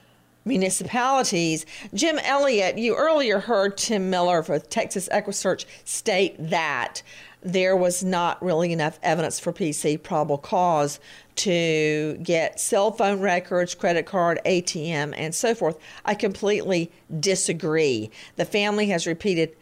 municipalities. 0.43 1.67
Jim 1.93 2.17
Elliott, 2.23 2.79
you 2.79 2.95
earlier 2.95 3.37
heard 3.37 3.77
Tim 3.77 4.09
Miller 4.09 4.41
with 4.41 4.71
Texas 4.71 5.07
EquiSearch 5.09 5.65
state 5.83 6.35
that 6.39 7.03
there 7.41 7.75
was 7.75 8.03
not 8.03 8.41
really 8.43 8.73
enough 8.73 8.99
evidence 9.01 9.39
for 9.39 9.53
PC 9.53 10.01
probable 10.01 10.37
cause 10.37 10.99
to 11.35 12.17
get 12.21 12.59
cell 12.59 12.91
phone 12.91 13.21
records, 13.21 13.75
credit 13.75 14.05
card, 14.05 14.39
ATM, 14.45 15.13
and 15.15 15.33
so 15.33 15.55
forth. 15.55 15.77
I 16.03 16.15
completely 16.15 16.91
disagree. 17.19 18.11
The 18.35 18.45
family 18.45 18.87
has 18.87 19.07
repeated 19.07 19.55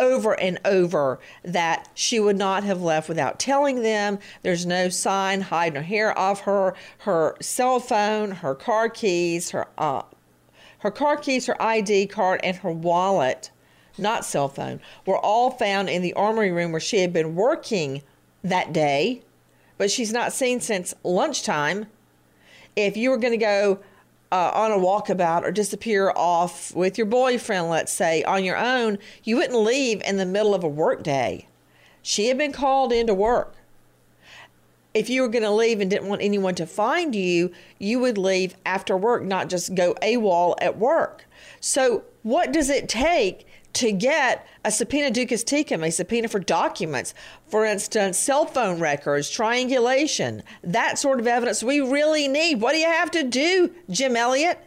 over 0.00 0.38
and 0.40 0.58
over 0.64 1.20
that 1.44 1.88
she 1.94 2.18
would 2.18 2.36
not 2.36 2.64
have 2.64 2.82
left 2.82 3.08
without 3.08 3.38
telling 3.38 3.82
them. 3.82 4.18
There's 4.42 4.66
no 4.66 4.88
sign 4.88 5.42
hiding 5.42 5.76
her 5.76 5.82
hair 5.82 6.18
off 6.18 6.40
her. 6.40 6.74
Her 6.98 7.36
cell 7.40 7.78
phone, 7.78 8.32
her 8.32 8.54
car 8.54 8.88
keys, 8.88 9.50
her 9.50 9.68
uh, 9.78 10.02
her 10.78 10.90
car 10.90 11.18
keys, 11.18 11.46
her 11.46 11.60
ID 11.62 12.06
card, 12.06 12.40
and 12.42 12.56
her 12.56 12.72
wallet 12.72 13.50
not 14.00 14.24
cell 14.24 14.48
phone, 14.48 14.80
were 15.06 15.18
all 15.18 15.50
found 15.50 15.88
in 15.88 16.02
the 16.02 16.14
armory 16.14 16.50
room 16.50 16.72
where 16.72 16.80
she 16.80 16.98
had 16.98 17.12
been 17.12 17.34
working 17.34 18.02
that 18.42 18.72
day, 18.72 19.22
but 19.78 19.90
she's 19.90 20.12
not 20.12 20.32
seen 20.32 20.60
since 20.60 20.94
lunchtime. 21.02 21.86
If 22.76 22.96
you 22.96 23.10
were 23.10 23.18
going 23.18 23.32
to 23.32 23.36
go 23.36 23.80
uh, 24.32 24.50
on 24.54 24.70
a 24.70 24.76
walkabout 24.76 25.42
or 25.42 25.50
disappear 25.50 26.12
off 26.14 26.74
with 26.74 26.96
your 26.96 27.06
boyfriend, 27.06 27.68
let's 27.68 27.92
say, 27.92 28.22
on 28.24 28.44
your 28.44 28.56
own, 28.56 28.98
you 29.24 29.36
wouldn't 29.36 29.58
leave 29.58 30.02
in 30.02 30.16
the 30.16 30.26
middle 30.26 30.54
of 30.54 30.62
a 30.62 30.68
workday. 30.68 31.46
She 32.02 32.28
had 32.28 32.38
been 32.38 32.52
called 32.52 32.92
into 32.92 33.14
work. 33.14 33.54
If 34.92 35.08
you 35.08 35.22
were 35.22 35.28
going 35.28 35.44
to 35.44 35.50
leave 35.50 35.80
and 35.80 35.90
didn't 35.90 36.08
want 36.08 36.22
anyone 36.22 36.54
to 36.56 36.66
find 36.66 37.14
you, 37.14 37.52
you 37.78 38.00
would 38.00 38.18
leave 38.18 38.56
after 38.66 38.96
work, 38.96 39.22
not 39.22 39.48
just 39.48 39.74
go 39.74 39.94
AWOL 40.02 40.56
at 40.60 40.78
work. 40.78 41.26
So, 41.60 42.04
what 42.22 42.52
does 42.52 42.68
it 42.70 42.88
take 42.88 43.46
to 43.74 43.92
get 43.92 44.46
a 44.64 44.70
subpoena 44.70 45.10
duces 45.10 45.44
tecum, 45.44 45.86
a 45.86 45.90
subpoena 45.90 46.28
for 46.28 46.40
documents, 46.40 47.14
for 47.46 47.64
instance, 47.64 48.18
cell 48.18 48.46
phone 48.46 48.80
records, 48.80 49.30
triangulation, 49.30 50.42
that 50.62 50.98
sort 50.98 51.20
of 51.20 51.26
evidence 51.26 51.62
we 51.62 51.80
really 51.80 52.28
need. 52.28 52.60
What 52.60 52.72
do 52.72 52.78
you 52.78 52.86
have 52.86 53.10
to 53.12 53.22
do, 53.22 53.72
Jim 53.88 54.16
Elliott? 54.16 54.58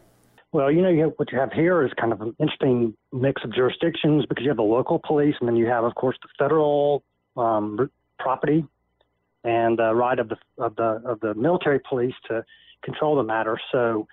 Well, 0.51 0.71
you 0.71 0.81
know, 0.81 0.89
you 0.89 1.01
have, 1.01 1.13
what 1.17 1.31
you 1.31 1.39
have 1.39 1.51
here 1.51 1.83
is 1.83 1.91
kind 1.99 2.13
of 2.13 2.21
an 2.21 2.35
interesting 2.39 2.95
mix 3.11 3.43
of 3.43 3.53
jurisdictions 3.53 4.25
because 4.27 4.43
you 4.43 4.49
have 4.49 4.57
the 4.57 4.63
local 4.63 5.01
police, 5.03 5.35
and 5.39 5.49
then 5.49 5.55
you 5.55 5.65
have, 5.65 5.83
of 5.83 5.95
course, 5.95 6.15
the 6.21 6.29
federal 6.37 7.03
um, 7.35 7.89
property 8.19 8.63
and 9.43 9.77
the 9.77 9.93
right 9.93 10.19
of 10.19 10.29
the 10.29 10.37
of 10.57 10.75
the 10.75 11.01
of 11.05 11.19
the 11.19 11.33
military 11.33 11.79
police 11.79 12.13
to 12.29 12.45
control 12.83 13.15
the 13.15 13.23
matter. 13.23 13.59
So 13.71 14.07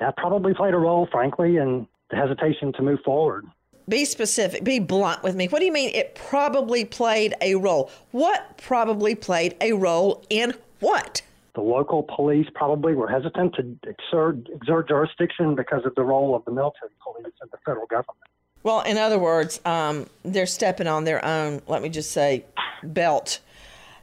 that 0.00 0.16
probably 0.16 0.52
played 0.52 0.74
a 0.74 0.78
role, 0.78 1.08
frankly, 1.10 1.56
in 1.56 1.86
the 2.10 2.16
hesitation 2.16 2.72
to 2.74 2.82
move 2.82 2.98
forward. 3.04 3.46
Be 3.92 4.06
specific, 4.06 4.64
be 4.64 4.78
blunt 4.78 5.22
with 5.22 5.34
me. 5.34 5.48
What 5.48 5.58
do 5.58 5.66
you 5.66 5.72
mean 5.72 5.90
it 5.94 6.14
probably 6.14 6.86
played 6.86 7.34
a 7.42 7.56
role? 7.56 7.90
What 8.12 8.56
probably 8.56 9.14
played 9.14 9.54
a 9.60 9.74
role 9.74 10.24
in 10.30 10.54
what? 10.80 11.20
The 11.54 11.60
local 11.60 12.02
police 12.04 12.46
probably 12.54 12.94
were 12.94 13.06
hesitant 13.06 13.54
to 13.56 13.76
exert, 13.86 14.48
exert 14.48 14.88
jurisdiction 14.88 15.54
because 15.54 15.84
of 15.84 15.94
the 15.94 16.04
role 16.04 16.34
of 16.34 16.42
the 16.46 16.52
military 16.52 16.92
police 17.02 17.34
and 17.42 17.50
the 17.50 17.58
federal 17.66 17.84
government. 17.84 18.16
Well, 18.62 18.80
in 18.80 18.96
other 18.96 19.18
words, 19.18 19.60
um, 19.66 20.06
they're 20.22 20.46
stepping 20.46 20.86
on 20.86 21.04
their 21.04 21.22
own, 21.22 21.60
let 21.66 21.82
me 21.82 21.90
just 21.90 22.12
say, 22.12 22.46
belt. 22.82 23.40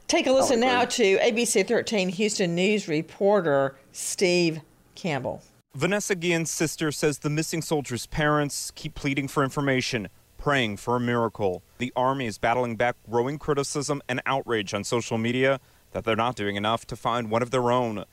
Take 0.06 0.28
a 0.28 0.32
listen 0.32 0.60
now 0.60 0.84
to 0.84 1.18
ABC 1.18 1.66
13 1.66 2.10
Houston 2.10 2.54
News 2.54 2.86
reporter 2.86 3.76
Steve 3.90 4.60
Campbell. 4.94 5.42
Vanessa 5.74 6.16
Guillen's 6.16 6.50
sister 6.50 6.90
says 6.90 7.20
the 7.20 7.30
missing 7.30 7.62
soldier's 7.62 8.06
parents 8.06 8.72
keep 8.74 8.96
pleading 8.96 9.28
for 9.28 9.44
information, 9.44 10.08
praying 10.36 10.76
for 10.76 10.96
a 10.96 11.00
miracle. 11.00 11.62
The 11.78 11.92
Army 11.94 12.26
is 12.26 12.38
battling 12.38 12.74
back 12.74 12.96
growing 13.08 13.38
criticism 13.38 14.02
and 14.08 14.20
outrage 14.26 14.74
on 14.74 14.82
social 14.82 15.16
media 15.16 15.60
that 15.92 16.02
they're 16.02 16.16
not 16.16 16.34
doing 16.34 16.56
enough 16.56 16.86
to 16.88 16.96
find 16.96 17.30
one 17.30 17.40
of 17.40 17.52
their 17.52 17.70
own. 17.70 18.04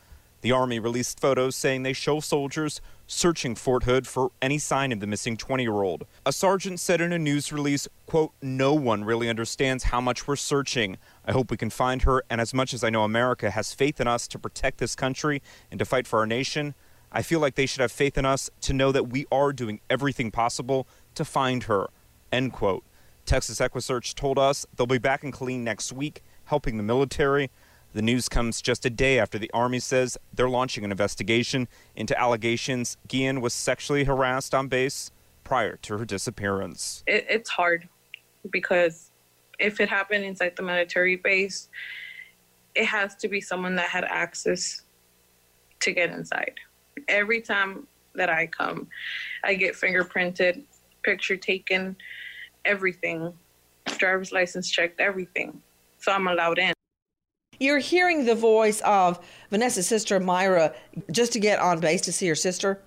The 0.41 0.51
Army 0.51 0.77
released 0.77 1.19
photos 1.19 1.55
saying 1.55 1.81
they 1.81 1.93
show 1.93 2.19
soldiers 2.19 2.79
searching 3.07 3.55
Fort 3.55 3.85
Hood 3.85 4.05
for 4.05 4.29
any 4.39 4.59
sign 4.59 4.91
of 4.91 4.99
the 4.99 5.07
missing 5.07 5.35
20 5.35 5.63
year 5.63 5.81
old. 5.81 6.05
A 6.27 6.31
sergeant 6.31 6.79
said 6.79 7.01
in 7.01 7.11
a 7.11 7.17
news 7.17 7.51
release, 7.51 7.87
quote, 8.05 8.33
No 8.39 8.75
one 8.75 9.03
really 9.03 9.29
understands 9.29 9.85
how 9.85 9.99
much 9.99 10.27
we're 10.27 10.35
searching. 10.35 10.99
I 11.25 11.31
hope 11.31 11.49
we 11.49 11.57
can 11.57 11.71
find 11.71 12.03
her, 12.03 12.23
and 12.29 12.39
as 12.39 12.53
much 12.53 12.71
as 12.75 12.83
I 12.83 12.91
know 12.91 13.03
America 13.03 13.49
has 13.49 13.73
faith 13.73 13.99
in 13.99 14.07
us 14.07 14.27
to 14.27 14.37
protect 14.37 14.77
this 14.77 14.95
country 14.95 15.41
and 15.71 15.79
to 15.79 15.85
fight 15.85 16.05
for 16.05 16.19
our 16.19 16.27
nation, 16.27 16.75
I 17.11 17.21
feel 17.21 17.39
like 17.39 17.55
they 17.55 17.65
should 17.65 17.81
have 17.81 17.91
faith 17.91 18.17
in 18.17 18.25
us 18.25 18.49
to 18.61 18.73
know 18.73 18.91
that 18.91 19.09
we 19.09 19.25
are 19.31 19.53
doing 19.53 19.79
everything 19.89 20.31
possible 20.31 20.87
to 21.15 21.23
find 21.23 21.63
her. 21.63 21.87
End 22.31 22.53
quote. 22.53 22.83
Texas 23.25 23.59
EquiSearch 23.59 24.15
told 24.15 24.39
us 24.39 24.65
they'll 24.75 24.87
be 24.87 24.97
back 24.97 25.23
in 25.23 25.31
Killeen 25.31 25.59
next 25.59 25.91
week, 25.91 26.23
helping 26.45 26.77
the 26.77 26.83
military. 26.83 27.49
The 27.93 28.01
news 28.01 28.29
comes 28.29 28.61
just 28.61 28.85
a 28.85 28.89
day 28.89 29.19
after 29.19 29.39
the 29.39 29.49
Army 29.53 29.79
says 29.79 30.17
they're 30.33 30.49
launching 30.49 30.83
an 30.83 30.91
investigation 30.91 31.67
into 31.95 32.17
allegations 32.19 32.97
Guillen 33.07 33.41
was 33.41 33.53
sexually 33.53 34.03
harassed 34.03 34.53
on 34.53 34.67
base 34.67 35.11
prior 35.43 35.77
to 35.77 35.97
her 35.97 36.05
disappearance. 36.05 37.03
It, 37.07 37.25
it's 37.29 37.49
hard 37.49 37.87
because 38.51 39.11
if 39.59 39.79
it 39.79 39.89
happened 39.89 40.25
inside 40.25 40.55
the 40.55 40.63
military 40.63 41.15
base, 41.15 41.69
it 42.75 42.85
has 42.85 43.15
to 43.15 43.27
be 43.27 43.41
someone 43.41 43.75
that 43.75 43.89
had 43.89 44.03
access 44.03 44.83
to 45.79 45.91
get 45.91 46.11
inside 46.11 46.59
every 47.07 47.41
time 47.41 47.87
that 48.15 48.29
I 48.29 48.47
come, 48.47 48.87
I 49.43 49.53
get 49.53 49.75
fingerprinted, 49.75 50.63
picture 51.03 51.37
taken, 51.37 51.95
everything, 52.65 53.33
driver's 53.97 54.31
license 54.31 54.69
checked, 54.69 54.99
everything. 54.99 55.61
So 55.99 56.11
I'm 56.11 56.27
allowed 56.27 56.59
in. 56.59 56.73
You're 57.59 57.79
hearing 57.79 58.25
the 58.25 58.35
voice 58.35 58.81
of 58.81 59.19
Vanessa's 59.49 59.87
sister, 59.87 60.19
Myra, 60.19 60.75
just 61.11 61.33
to 61.33 61.39
get 61.39 61.59
on 61.59 61.79
base 61.79 62.01
to 62.01 62.11
see 62.11 62.27
her 62.27 62.35
sister. 62.35 62.81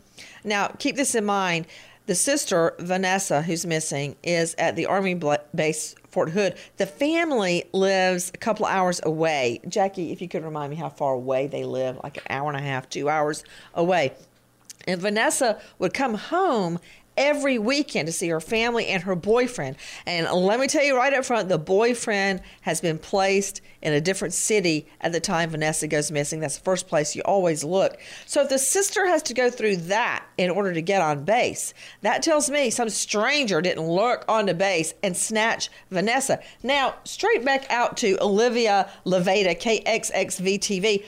Now, 0.44 0.68
keep 0.78 0.96
this 0.96 1.14
in 1.14 1.24
mind. 1.24 1.66
The 2.06 2.14
sister, 2.14 2.74
Vanessa, 2.78 3.42
who's 3.42 3.64
missing, 3.64 4.16
is 4.22 4.54
at 4.58 4.74
the 4.74 4.86
Army 4.86 5.14
base, 5.54 5.94
Fort 6.10 6.30
Hood. 6.30 6.56
The 6.76 6.86
family 6.86 7.64
lives 7.72 8.32
a 8.34 8.38
couple 8.38 8.66
hours 8.66 9.00
away. 9.04 9.60
Jackie, 9.68 10.10
if 10.10 10.20
you 10.20 10.28
could 10.28 10.42
remind 10.42 10.70
me 10.70 10.76
how 10.76 10.88
far 10.88 11.12
away 11.14 11.46
they 11.46 11.64
live, 11.64 12.00
like 12.02 12.16
an 12.16 12.24
hour 12.30 12.48
and 12.48 12.58
a 12.58 12.62
half, 12.62 12.88
two 12.88 13.08
hours 13.08 13.44
away. 13.74 14.12
And 14.88 15.00
Vanessa 15.00 15.60
would 15.78 15.94
come 15.94 16.14
home 16.14 16.80
every 17.20 17.58
weekend 17.58 18.06
to 18.06 18.12
see 18.12 18.28
her 18.28 18.40
family 18.40 18.86
and 18.86 19.02
her 19.02 19.14
boyfriend. 19.14 19.76
And 20.06 20.26
let 20.32 20.58
me 20.58 20.66
tell 20.66 20.82
you 20.82 20.96
right 20.96 21.12
up 21.12 21.26
front, 21.26 21.50
the 21.50 21.58
boyfriend 21.58 22.40
has 22.62 22.80
been 22.80 22.98
placed 22.98 23.60
in 23.82 23.92
a 23.92 24.00
different 24.00 24.32
city 24.32 24.86
at 25.02 25.12
the 25.12 25.20
time 25.20 25.50
Vanessa 25.50 25.86
goes 25.86 26.10
missing. 26.10 26.40
That's 26.40 26.56
the 26.56 26.64
first 26.64 26.88
place 26.88 27.14
you 27.14 27.20
always 27.26 27.62
look. 27.62 27.98
So 28.24 28.40
if 28.40 28.48
the 28.48 28.58
sister 28.58 29.06
has 29.06 29.22
to 29.24 29.34
go 29.34 29.50
through 29.50 29.76
that 29.76 30.24
in 30.38 30.50
order 30.50 30.72
to 30.72 30.80
get 30.80 31.02
on 31.02 31.24
base, 31.24 31.74
that 32.00 32.22
tells 32.22 32.48
me 32.48 32.70
some 32.70 32.88
stranger 32.88 33.60
didn't 33.60 33.86
lurk 33.86 34.24
onto 34.26 34.54
base 34.54 34.94
and 35.02 35.14
snatch 35.14 35.68
Vanessa. 35.90 36.40
Now, 36.62 36.94
straight 37.04 37.44
back 37.44 37.70
out 37.70 37.98
to 37.98 38.16
Olivia 38.22 38.90
Levada, 39.04 39.54
KXXVTV. 39.60 41.04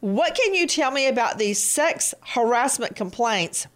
What 0.00 0.34
can 0.34 0.54
you 0.54 0.66
tell 0.66 0.90
me 0.90 1.08
about 1.08 1.38
these 1.38 1.58
sex 1.58 2.14
harassment 2.20 2.94
complaints 2.94 3.66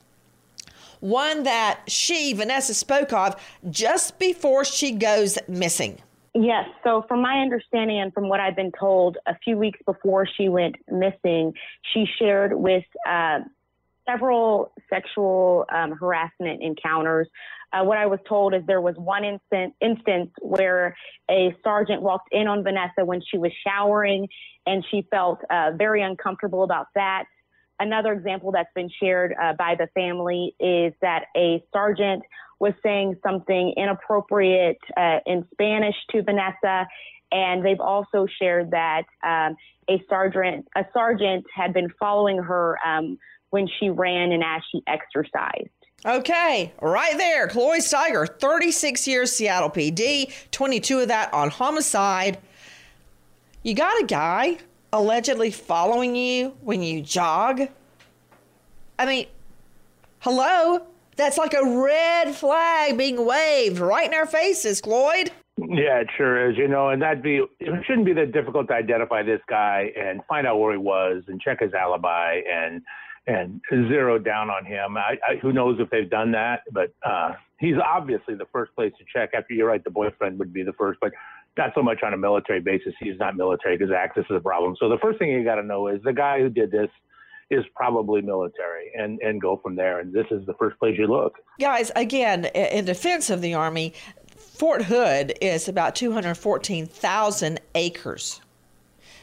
one 1.03 1.43
that 1.43 1.81
she, 1.89 2.33
Vanessa, 2.33 2.73
spoke 2.75 3.13
of 3.13 3.35
just 3.71 4.21
before 4.21 4.65
she 4.65 4.93
goes 4.93 5.37
missing. 5.49 6.01
Yes. 6.33 6.69
So, 6.85 7.05
from 7.09 7.21
my 7.21 7.41
understanding 7.41 8.01
and 8.01 8.15
from 8.15 8.29
what 8.29 8.41
I've 8.41 8.57
been 8.57 8.73
told, 8.79 9.19
a 9.27 9.37
few 9.45 9.59
weeks 9.59 9.81
before 9.85 10.27
she 10.27 10.49
went 10.49 10.77
missing, 10.91 11.53
she 11.93 12.07
shared 12.19 12.55
with 12.55 12.85
uh, 13.07 13.41
several 14.09 14.73
sexual 14.89 15.67
um, 15.75 15.93
harassment 15.93 16.63
encounters. 16.63 17.29
Uh, 17.73 17.85
what 17.85 17.99
I 17.99 18.07
was 18.07 18.21
told 18.29 18.55
is 18.55 18.63
there 18.67 18.81
was 18.81 18.95
one 18.97 19.25
instant, 19.25 19.75
instance 19.81 20.31
where 20.41 20.97
a 21.31 21.55
sergeant 21.65 22.01
walked 22.01 22.29
in 22.33 22.47
on 22.47 22.63
Vanessa 22.63 23.05
when 23.05 23.21
she 23.29 23.39
was 23.39 23.51
showering, 23.67 24.29
and 24.67 24.85
she 24.91 25.07
felt 25.11 25.41
uh, 25.51 25.73
very 25.77 26.03
uncomfortable 26.03 26.63
about 26.63 26.87
that. 26.95 27.25
Another 27.81 28.13
example 28.13 28.53
that's 28.53 28.73
been 28.75 28.91
shared 29.01 29.35
uh, 29.43 29.55
by 29.55 29.75
the 29.77 29.89
family 29.95 30.55
is 30.61 30.93
that 31.01 31.27
a 31.37 31.63
sergeant 31.73 32.23
was 32.61 32.73
saying 32.83 33.17
something 33.27 33.75
inappropriate 33.77 34.79
uh, 34.97 35.19
in 35.27 35.45
Spanish 35.53 35.97
to 36.11 36.23
Vanessa, 36.23 36.87
and 37.33 37.65
they've 37.65 37.81
also 37.81 38.27
shared 38.41 38.71
that 38.71 39.03
um, 39.25 39.57
a 39.91 40.01
sergeant 40.09 40.69
a 40.77 40.85
sergeant 40.95 41.45
had 41.53 41.73
been 41.73 41.89
following 41.99 42.39
her 42.39 42.79
um, 42.87 43.19
when 43.51 43.67
she 43.81 43.91
ran 43.91 44.31
and 44.33 44.45
as 44.45 44.63
she 44.71 44.81
exercised. 44.87 45.71
Okay, 46.05 46.73
right 46.81 47.17
there. 47.17 47.47
Cloyd 47.49 47.81
Steiger, 47.81 48.29
36 48.41 49.07
years 49.07 49.33
Seattle 49.33 49.71
PD, 49.71 50.33
22 50.51 51.01
of 51.01 51.09
that 51.09 51.33
on 51.33 51.51
homicide. 51.51 52.39
You 53.63 53.75
got 53.75 54.03
a 54.03 54.07
guy 54.07 54.59
allegedly 54.93 55.51
following 55.51 56.15
you 56.15 56.51
when 56.61 56.83
you 56.83 57.01
jog? 57.01 57.63
I 58.99 59.07
mean, 59.07 59.27
hello? 60.21 60.87
That's 61.17 61.39
like 61.39 61.55
a 61.55 61.65
red 61.65 62.35
flag 62.35 62.97
being 62.97 63.25
waved 63.25 63.79
right 63.79 64.07
in 64.07 64.15
our 64.15 64.27
faces, 64.27 64.81
Cloyd. 64.81 65.31
Yeah, 65.59 66.01
it 66.01 66.09
sure 66.17 66.51
is. 66.51 66.57
You 66.57 66.69
know, 66.69 66.89
and 66.89 67.03
that'd 67.03 67.23
be 67.23 67.43
it 67.61 67.85
shouldn't 67.87 68.07
be 68.07 68.13
that 68.15 68.33
difficult 68.33 68.69
to 68.69 68.75
identify 68.75 69.23
this 69.23 69.41
guy 69.49 69.93
and 69.97 70.21
find 70.29 70.47
out 70.47 70.59
where 70.59 70.73
he 70.73 70.79
was 70.79 71.23
and 71.29 71.41
check 71.41 71.61
his 71.61 71.75
alibi 71.75 72.41
and 72.51 72.83
and 73.27 73.61
zero 73.71 74.19
down 74.19 74.51
on 74.51 74.65
him. 74.65 74.97
I, 74.97 75.17
I, 75.29 75.37
who 75.37 75.53
knows 75.53 75.79
if 75.79 75.89
they've 75.91 76.11
done 76.11 76.33
that, 76.33 76.63
but 76.73 76.93
uh, 77.07 77.33
he's 77.61 77.77
obviously 77.77 78.35
the 78.35 78.47
first 78.53 78.75
place 78.75 78.93
to 78.99 79.05
check. 79.13 79.31
After 79.35 79.55
you're 79.55 79.69
right, 79.69 79.85
the 79.85 79.91
boyfriend 79.91 80.39
would 80.39 80.53
be 80.53 80.63
the 80.65 80.73
first, 80.73 80.99
but 81.01 81.13
not 81.57 81.73
so 81.75 81.83
much 81.83 82.03
on 82.03 82.15
a 82.15 82.17
military 82.17 82.61
basis. 82.61 82.95
He's 82.99 83.19
not 83.19 83.37
military 83.37 83.77
because 83.77 83.93
access 83.93 84.25
is 84.31 84.37
a 84.37 84.41
problem. 84.41 84.77
So 84.79 84.89
the 84.89 84.99
first 84.99 85.19
thing 85.19 85.31
you 85.31 85.45
got 85.45 85.57
to 85.57 85.63
know 85.63 85.89
is 85.89 86.01
the 86.03 86.13
guy 86.13 86.41
who 86.41 86.49
did 86.49 86.71
this 86.71 86.89
is 87.51 87.65
probably 87.77 88.23
military 88.23 88.91
and, 88.95 89.21
and 89.21 89.41
go 89.41 89.59
from 89.63 89.77
there. 89.77 90.01
And 90.01 90.13
this 90.13 90.27
is 90.31 90.47
the 90.47 90.55
first 90.55 90.79
place 90.79 90.97
you 90.99 91.07
look. 91.07 91.35
Guys, 91.61 91.93
again, 91.95 92.47
in 92.47 92.87
defense 92.87 93.29
of 93.29 93.43
the 93.43 93.53
Army, 93.53 93.93
Fort 94.37 94.85
Hood 94.85 95.35
is 95.41 95.69
about 95.69 95.95
214,000 95.95 97.61
acres. 97.75 98.41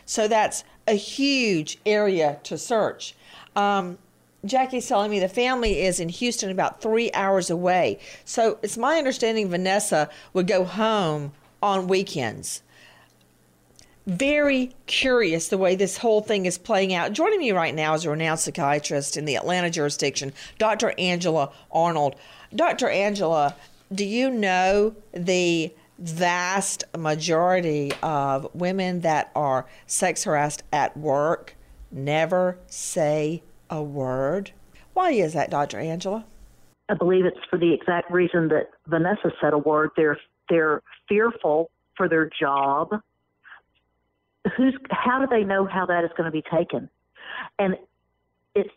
So 0.06 0.28
that's 0.28 0.64
a 0.88 0.94
huge 0.94 1.80
area 1.86 2.40
to 2.44 2.58
search. 2.58 3.16
Um, 3.56 3.98
Jackie's 4.46 4.88
telling 4.88 5.12
me 5.12 5.20
the 5.20 5.28
family 5.28 5.82
is 5.82 6.00
in 6.00 6.10
Houston 6.10 6.50
about 6.50 6.82
three 6.82 7.12
hours 7.14 7.50
away. 7.50 8.00
So 8.26 8.60
it's 8.62 8.78
my 8.78 8.98
understanding 8.98 9.50
Vanessa 9.50 10.10
would 10.34 10.48
go 10.48 10.64
home 10.64 11.34
on 11.62 11.88
weekends. 11.88 12.62
Very 14.06 14.72
curious 14.88 15.50
the 15.50 15.58
way 15.58 15.76
this 15.76 15.98
whole 15.98 16.22
thing 16.22 16.46
is 16.46 16.58
playing 16.58 16.94
out. 16.94 17.14
Joining 17.14 17.40
me 17.40 17.52
right 17.52 17.76
now 17.76 17.94
is 17.94 18.06
a 18.06 18.10
renowned 18.10 18.40
psychiatrist 18.40 19.18
in 19.18 19.26
the 19.26 19.36
Atlanta 19.36 19.70
jurisdiction, 19.70 20.34
Dr. 20.58 20.94
Angela 20.98 21.52
Arnold. 21.72 22.16
Dr. 22.56 22.90
Angela, 22.90 23.56
do 23.94 24.04
you 24.04 24.32
know 24.32 24.96
the 25.14 25.72
vast 26.00 26.84
majority 26.98 27.92
of 28.02 28.50
women 28.56 29.02
that 29.02 29.32
are 29.36 29.68
sex 29.86 30.24
harassed 30.24 30.64
at 30.72 30.96
work 30.98 31.56
never 31.92 32.58
say 32.68 33.44
a 33.70 33.84
word? 33.84 34.52
Why 34.94 35.12
is 35.12 35.34
that, 35.34 35.52
Dr. 35.52 35.78
Angela? 35.78 36.26
I 36.90 36.96
believe 36.96 37.26
it's 37.26 37.38
for 37.50 37.60
the 37.60 37.74
exact 37.74 38.12
reason 38.12 38.48
that 38.48 38.70
Vanessa 38.88 39.32
said 39.40 39.54
a 39.54 39.58
word. 39.58 39.92
They're 39.96 40.18
they're 40.50 40.82
fearful 41.10 41.72
for 41.98 42.08
their 42.08 42.30
job. 42.40 43.02
Who's 44.56 44.78
how 44.90 45.20
do 45.20 45.28
they 45.30 45.44
know 45.44 45.66
how 45.66 45.86
that 45.88 46.06
is 46.06 46.12
going 46.16 46.26
to 46.26 46.32
be 46.32 46.44
taken? 46.50 46.90
And 47.58 47.76
it 48.56 48.68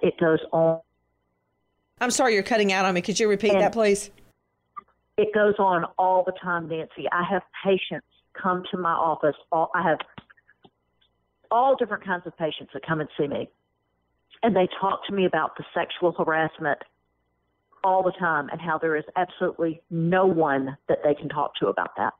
it 0.00 0.14
goes 0.20 0.38
on. 0.52 0.80
I'm 2.00 2.10
sorry 2.10 2.34
you're 2.34 2.42
cutting 2.44 2.72
out 2.72 2.84
on 2.84 2.94
me. 2.94 3.02
Could 3.02 3.18
you 3.18 3.28
repeat 3.28 3.52
And- 3.52 3.62
that, 3.62 3.72
please? 3.72 4.10
It 5.18 5.34
goes 5.34 5.54
on 5.58 5.84
all 5.98 6.22
the 6.24 6.32
time, 6.42 6.68
Nancy. 6.68 7.06
I 7.12 7.22
have 7.30 7.42
patients 7.62 8.06
come 8.32 8.62
to 8.70 8.78
my 8.78 8.92
office. 8.92 9.36
All, 9.52 9.70
I 9.74 9.82
have 9.82 9.98
all 11.50 11.76
different 11.76 12.02
kinds 12.04 12.26
of 12.26 12.36
patients 12.38 12.70
that 12.72 12.84
come 12.86 13.00
and 13.00 13.08
see 13.18 13.26
me, 13.26 13.50
and 14.42 14.56
they 14.56 14.66
talk 14.80 15.06
to 15.08 15.12
me 15.12 15.26
about 15.26 15.56
the 15.58 15.64
sexual 15.74 16.12
harassment 16.12 16.78
all 17.84 18.02
the 18.02 18.12
time 18.12 18.48
and 18.50 18.60
how 18.60 18.78
there 18.78 18.96
is 18.96 19.04
absolutely 19.16 19.80
no 19.90 20.26
one 20.26 20.76
that 20.88 20.98
they 21.04 21.14
can 21.14 21.28
talk 21.28 21.54
to 21.56 21.68
about 21.68 21.90
that 21.96 22.14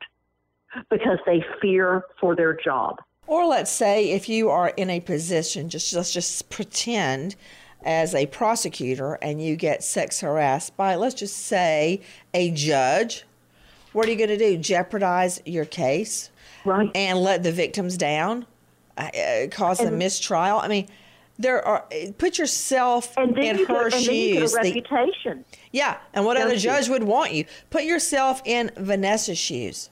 because 0.91 1.19
they 1.27 1.45
fear 1.61 2.03
for 2.21 2.35
their 2.35 2.55
job. 2.55 2.97
Or 3.27 3.47
let's 3.47 3.71
say 3.71 4.11
if 4.11 4.29
you 4.29 4.51
are 4.51 4.69
in 4.71 4.91
a 4.91 5.01
position, 5.01 5.69
just 5.69 5.93
let's 5.93 6.13
just 6.13 6.51
pretend 6.51 7.37
as 7.85 8.15
a 8.15 8.27
prosecutor 8.27 9.15
and 9.15 9.43
you 9.43 9.57
get 9.57 9.83
sex 9.83 10.21
harassed 10.21 10.77
by, 10.77 10.97
let's 10.97 11.15
just 11.15 11.37
say, 11.37 12.01
a 12.35 12.51
judge. 12.51 13.25
What 13.93 14.09
are 14.09 14.11
you 14.11 14.17
going 14.17 14.31
to 14.31 14.39
do? 14.39 14.57
Jeopardize 14.57 15.41
your 15.45 15.65
case, 15.65 16.31
right? 16.65 16.91
And 16.95 17.19
let 17.21 17.43
the 17.43 17.53
victims 17.53 17.97
down, 17.97 18.47
uh, 18.97 19.03
uh, 19.03 19.47
cause 19.49 19.81
a 19.81 19.91
mistrial. 19.91 20.59
I 20.59 20.69
mean, 20.69 20.89
there 21.43 21.67
are. 21.67 21.85
Put 22.19 22.39
yourself 22.39 23.15
And 23.17 23.37
in 23.39 23.59
you 23.59 23.67
her 23.67 23.91
get, 23.91 23.99
and 23.99 24.07
then 24.07 24.15
you 24.15 24.33
get 24.35 24.41
shoes. 24.41 24.53
a 24.55 24.57
The- 24.63 24.63
reputation. 24.83 25.45
yeah, 25.73 25.97
and 26.15 26.25
what 26.25 26.35
Don't 26.35 26.45
other 26.45 26.55
you? 26.55 26.61
judge 26.61 26.89
would 26.89 27.03
want 27.05 27.33
you? 27.33 27.45
Put 27.71 27.85
yourself 27.85 28.41
in 28.45 28.71
Vanessa's 28.77 29.39
shoes. 29.39 29.91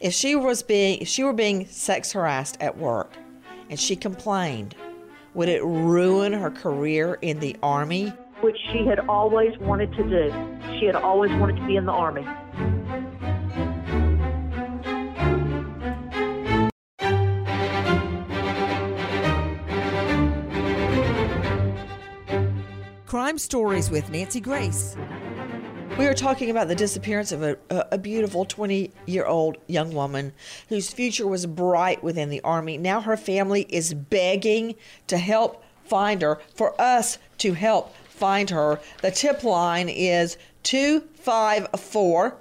If 0.00 0.12
she 0.12 0.34
was 0.36 0.62
being 0.62 1.00
if 1.00 1.08
she 1.08 1.24
were 1.24 1.32
being 1.32 1.66
sex 1.66 2.12
harassed 2.12 2.56
at 2.60 2.76
work 2.78 3.12
and 3.70 3.78
she 3.80 3.96
complained, 3.96 4.74
would 5.34 5.48
it 5.48 5.62
ruin 5.64 6.32
her 6.32 6.50
career 6.50 7.18
in 7.22 7.40
the 7.40 7.56
army? 7.62 8.12
which 8.40 8.56
she 8.70 8.86
had 8.86 9.00
always 9.08 9.58
wanted 9.58 9.92
to 9.94 10.02
do. 10.04 10.32
She 10.78 10.86
had 10.86 10.94
always 10.94 11.32
wanted 11.40 11.56
to 11.56 11.66
be 11.66 11.74
in 11.74 11.86
the 11.86 11.92
army. 11.92 12.24
Crime 23.08 23.38
Stories 23.38 23.90
with 23.90 24.10
Nancy 24.10 24.38
Grace. 24.38 24.94
We 25.96 26.06
are 26.06 26.12
talking 26.12 26.50
about 26.50 26.68
the 26.68 26.74
disappearance 26.74 27.32
of 27.32 27.42
a, 27.42 27.56
a, 27.70 27.96
beautiful 27.96 28.44
20 28.44 28.92
year 29.06 29.24
old 29.24 29.56
young 29.66 29.94
woman 29.94 30.34
whose 30.68 30.92
future 30.92 31.26
was 31.26 31.46
bright 31.46 32.04
within 32.04 32.28
the 32.28 32.42
Army. 32.42 32.76
Now 32.76 33.00
her 33.00 33.16
family 33.16 33.64
is 33.70 33.94
begging 33.94 34.74
to 35.06 35.16
help 35.16 35.64
find 35.86 36.20
her, 36.20 36.38
for 36.54 36.78
us 36.78 37.16
to 37.38 37.54
help 37.54 37.96
find 38.10 38.50
her. 38.50 38.78
The 39.00 39.10
tip 39.10 39.42
line 39.42 39.88
is 39.88 40.36
254 40.64 42.36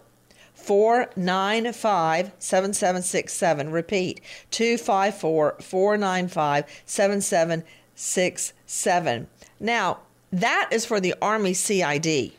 495 0.54 2.32
7767. 2.40 3.72
Repeat 3.72 4.20
254 4.52 5.56
495 5.62 6.66
7767. 6.86 9.28
Now, 9.62 10.00
that 10.32 10.70
is 10.72 10.86
for 10.86 11.00
the 11.00 11.16
Army 11.22 11.54
CID. 11.54 12.34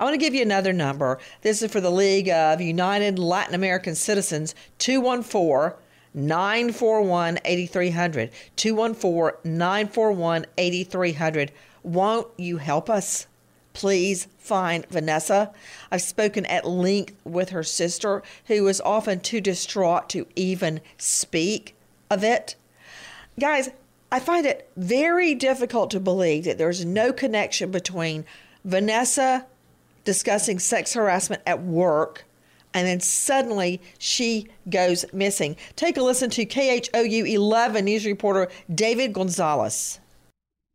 I 0.00 0.04
want 0.04 0.14
to 0.14 0.18
give 0.18 0.34
you 0.34 0.42
another 0.42 0.72
number. 0.72 1.18
This 1.42 1.62
is 1.62 1.70
for 1.70 1.80
the 1.80 1.90
League 1.90 2.28
of 2.28 2.60
United 2.60 3.18
Latin 3.18 3.54
American 3.54 3.94
Citizens 3.94 4.54
214 4.78 5.78
941 6.14 7.38
8300. 7.44 8.30
214 8.56 9.56
941 9.56 10.46
8300. 10.58 11.52
Won't 11.82 12.28
you 12.36 12.56
help 12.58 12.90
us? 12.90 13.26
Please 13.72 14.28
find 14.38 14.86
Vanessa. 14.86 15.52
I've 15.90 16.02
spoken 16.02 16.46
at 16.46 16.64
length 16.64 17.14
with 17.24 17.50
her 17.50 17.64
sister, 17.64 18.22
who 18.46 18.66
is 18.68 18.80
often 18.80 19.20
too 19.20 19.40
distraught 19.40 20.08
to 20.10 20.26
even 20.36 20.80
speak 20.96 21.74
of 22.08 22.22
it. 22.22 22.54
Guys, 23.38 23.70
I 24.14 24.20
find 24.20 24.46
it 24.46 24.70
very 24.76 25.34
difficult 25.34 25.90
to 25.90 25.98
believe 25.98 26.44
that 26.44 26.56
there's 26.56 26.84
no 26.84 27.12
connection 27.12 27.72
between 27.72 28.24
Vanessa 28.64 29.44
discussing 30.04 30.60
sex 30.60 30.94
harassment 30.94 31.42
at 31.44 31.60
work 31.64 32.24
and 32.72 32.86
then 32.86 33.00
suddenly 33.00 33.82
she 33.98 34.46
goes 34.70 35.04
missing. 35.12 35.56
Take 35.74 35.96
a 35.96 36.02
listen 36.02 36.30
to 36.30 36.46
KHOU 36.46 37.26
11 37.26 37.84
news 37.84 38.06
reporter 38.06 38.52
David 38.72 39.14
Gonzalez. 39.14 39.98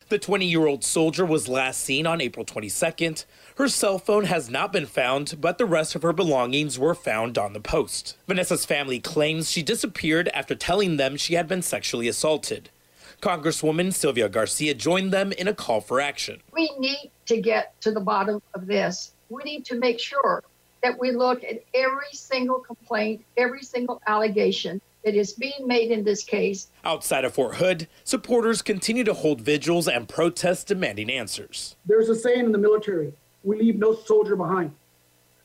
The 0.10 0.20
20 0.20 0.46
year 0.46 0.68
old 0.68 0.84
soldier 0.84 1.26
was 1.26 1.48
last 1.48 1.80
seen 1.80 2.06
on 2.06 2.20
April 2.20 2.46
22nd. 2.46 3.24
Her 3.56 3.70
cell 3.70 4.00
phone 4.00 4.26
has 4.26 4.50
not 4.50 4.74
been 4.74 4.86
found, 4.86 5.36
but 5.40 5.58
the 5.58 5.66
rest 5.66 5.96
of 5.96 6.02
her 6.02 6.12
belongings 6.12 6.78
were 6.78 6.94
found 6.94 7.38
on 7.38 7.54
the 7.54 7.62
post. 7.62 8.18
Vanessa's 8.28 8.66
family 8.66 9.00
claims 9.00 9.50
she 9.50 9.64
disappeared 9.64 10.28
after 10.34 10.56
telling 10.56 10.98
them 10.98 11.16
she 11.16 11.36
had 11.36 11.48
been 11.48 11.62
sexually 11.62 12.10
assaulted. 12.10 12.70
Congresswoman 13.22 13.94
Sylvia 13.94 14.30
Garcia 14.30 14.74
joined 14.74 15.12
them 15.12 15.32
in 15.34 15.48
a 15.48 15.54
call 15.54 15.82
for 15.82 16.00
action. 16.00 16.42
we 16.54 16.72
need 16.80 17.12
to 17.26 17.42
get 17.42 17.80
to 17.82 17.92
the 17.92 18.00
bottom 18.00 18.42
of 18.54 18.66
this. 18.66 19.12
We 19.30 19.44
need 19.44 19.66
to 19.66 19.76
make 19.76 20.00
sure 20.00 20.44
that 20.82 20.98
we 21.00 21.12
look 21.12 21.44
at 21.44 21.64
every 21.74 22.12
single 22.14 22.60
complaint, 22.60 23.24
every 23.38 23.62
single 23.62 24.02
allegation 24.08 24.82
that 25.04 25.16
is 25.16 25.34
being 25.34 25.66
made 25.66 25.92
in 25.92 26.04
this 26.04 26.24
case. 26.24 26.68
Outside 26.84 27.26
of 27.26 27.34
Fort 27.34 27.56
Hood, 27.56 27.88
supporters 28.04 28.62
continue 28.62 29.04
to 29.04 29.14
hold 29.14 29.42
vigils 29.42 29.88
and 29.88 30.08
protests 30.08 30.64
demanding 30.64 31.10
answers. 31.10 31.76
There's 31.86 32.10
a 32.10 32.16
saying 32.16 32.46
in 32.46 32.52
the 32.52 32.58
military 32.58 33.14
we 33.44 33.58
leave 33.58 33.78
no 33.78 33.96
soldier 33.96 34.36
behind. 34.36 34.74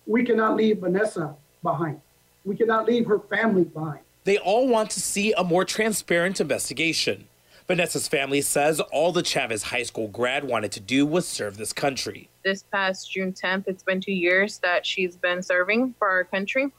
We 0.06 0.24
cannot 0.24 0.56
leave 0.56 0.78
Vanessa 0.78 1.34
behind. 1.62 2.00
We 2.44 2.56
cannot 2.56 2.86
leave 2.86 3.06
her 3.06 3.18
family 3.18 3.64
behind. 3.64 4.00
They 4.24 4.38
all 4.38 4.66
want 4.68 4.90
to 4.90 5.00
see 5.00 5.32
a 5.32 5.44
more 5.44 5.64
transparent 5.64 6.40
investigation. 6.40 7.28
Vanessa's 7.66 8.08
family 8.08 8.42
says 8.42 8.78
all 8.78 9.10
the 9.10 9.22
Chavez 9.22 9.62
High 9.62 9.84
School 9.84 10.08
grad 10.08 10.44
wanted 10.44 10.70
to 10.72 10.80
do 10.80 11.06
was 11.06 11.26
serve 11.26 11.56
this 11.56 11.72
country. 11.72 12.28
This 12.44 12.62
past 12.62 13.10
June 13.10 13.32
10th, 13.32 13.64
it's 13.66 13.82
been 13.82 14.02
two 14.02 14.12
years 14.12 14.58
that 14.58 14.84
she's 14.84 15.16
been 15.16 15.42
serving 15.42 15.94
for 15.98 16.06
our 16.06 16.24
country. 16.24 16.70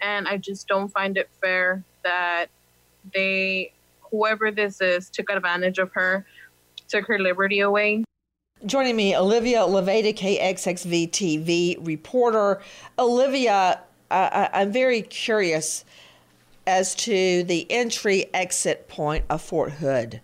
And 0.00 0.28
I 0.28 0.36
just 0.36 0.68
don't 0.68 0.90
find 0.90 1.16
it 1.16 1.28
fair 1.40 1.82
that 2.04 2.46
they, 3.12 3.72
whoever 4.12 4.52
this 4.52 4.80
is, 4.80 5.10
took 5.10 5.28
advantage 5.28 5.78
of 5.78 5.90
her, 5.94 6.24
took 6.86 7.06
her 7.06 7.18
liberty 7.18 7.58
away. 7.58 8.04
Joining 8.64 8.94
me, 8.94 9.16
Olivia 9.16 9.62
Levada, 9.62 10.16
KXXV 10.16 11.10
TV 11.10 11.84
reporter. 11.84 12.62
Olivia, 12.96 13.80
I, 14.08 14.48
I, 14.52 14.60
I'm 14.60 14.70
very 14.70 15.02
curious 15.02 15.84
as 16.64 16.94
to 16.94 17.42
the 17.42 17.66
entry 17.70 18.26
exit 18.32 18.86
point 18.86 19.24
of 19.28 19.42
Fort 19.42 19.72
Hood. 19.72 20.20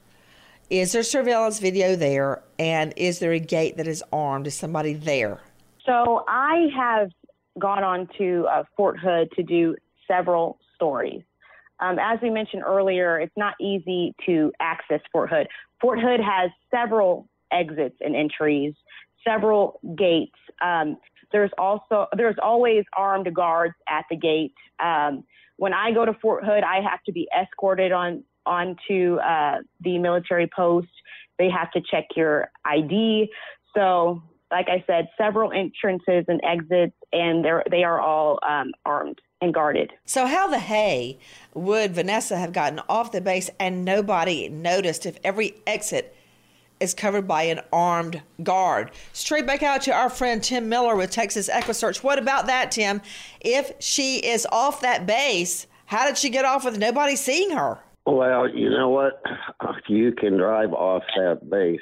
Is 0.81 0.91
there 0.91 1.05
surveillance 1.05 1.61
video 1.61 1.95
there? 1.95 2.43
And 2.59 2.93
is 2.97 3.21
there 3.21 3.31
a 3.31 3.39
gate 3.39 3.77
that 3.77 3.87
is 3.87 4.03
armed? 4.13 4.49
Is 4.49 4.57
somebody 4.57 4.93
there? 4.93 5.39
So 5.87 6.25
I 6.27 6.67
have 6.75 7.11
gone 7.61 7.85
on 7.85 8.09
to 8.19 8.49
uh, 8.51 8.65
Fort 8.77 8.99
Hood 8.99 9.31
to 9.37 9.45
do 9.45 9.77
several 10.09 10.59
stories. 10.75 11.23
Um, 11.79 12.01
as 12.01 12.19
we 12.21 12.29
mentioned 12.29 12.65
earlier, 12.67 13.21
it's 13.21 13.37
not 13.37 13.55
easy 13.61 14.17
to 14.27 14.51
access 14.59 14.99
Fort 15.13 15.31
Hood. 15.31 15.47
Fort 15.81 16.01
Hood 16.01 16.19
has 16.19 16.51
several 16.73 17.29
exits 17.53 17.95
and 18.01 18.17
entries, 18.17 18.75
several 19.23 19.79
gates. 19.97 20.35
Um, 20.61 20.97
there's 21.31 21.53
also 21.57 22.09
there's 22.17 22.37
always 22.43 22.83
armed 22.97 23.33
guards 23.33 23.75
at 23.89 24.07
the 24.11 24.17
gate. 24.17 24.55
Um, 24.83 25.23
when 25.57 25.73
I 25.73 25.93
go 25.93 26.05
to 26.05 26.15
Fort 26.15 26.45
Hood, 26.45 26.65
I 26.65 26.81
have 26.81 27.01
to 27.07 27.13
be 27.13 27.29
escorted 27.33 27.93
on 27.93 28.25
onto 28.47 29.17
uh, 29.17 29.59
the 29.81 29.99
military 29.99 30.49
post. 30.55 30.89
They 31.39 31.51
have 31.51 31.71
to 31.73 31.81
check 31.81 32.05
your 32.17 32.51
ID. 32.65 33.31
So, 33.75 34.23
like 34.51 34.69
I 34.69 34.85
said, 34.87 35.09
several 35.19 35.53
entrances 35.53 36.25
and 36.29 36.41
exits, 36.45 36.95
and 37.13 37.45
they're 37.45 37.65
they 37.71 37.83
are 37.83 38.01
all 38.01 38.39
um, 38.49 38.73
armed 38.85 39.21
and 39.41 39.55
guarded. 39.55 39.93
So, 40.05 40.27
how 40.27 40.49
the 40.49 40.59
hay 40.59 41.19
would 41.55 41.95
Vanessa 41.95 42.37
have 42.37 42.53
gotten 42.53 42.81
off 42.89 43.13
the 43.13 43.21
base 43.21 43.51
and 43.61 43.85
nobody 43.85 44.49
noticed 44.49 45.07
if 45.07 45.19
every 45.23 45.55
exit 45.67 46.17
is 46.81 46.95
covered 46.95 47.29
by 47.29 47.45
an 47.45 47.61
armed 47.73 48.23
guard? 48.43 48.91
Straight 49.13 49.47
back 49.47 49.63
out 49.63 49.83
to 49.83 49.93
our 49.93 50.11
friend 50.11 50.43
Tim 50.43 50.69
Miller 50.69 50.97
with 50.97 51.11
Texas 51.11 51.49
EquiSearch. 51.49 52.03
What 52.03 52.19
about 52.19 52.47
that, 52.47 52.71
Tim? 52.73 53.01
If 53.41 53.73
she 53.79 54.19
is 54.19 54.47
off 54.51 54.81
that 54.81 55.07
base, 55.07 55.67
how 55.87 56.07
did 56.07 56.19
she 56.19 56.31
get 56.31 56.45
off 56.45 56.65
with 56.65 56.79
nobody 56.79 57.15
seeing 57.15 57.51
her? 57.51 57.79
Well, 58.07 58.49
you 58.49 58.69
know 58.71 58.91
what? 58.91 59.23
You 59.89 60.13
can 60.13 60.37
drive 60.37 60.73
off 60.73 61.03
that 61.17 61.49
base 61.49 61.81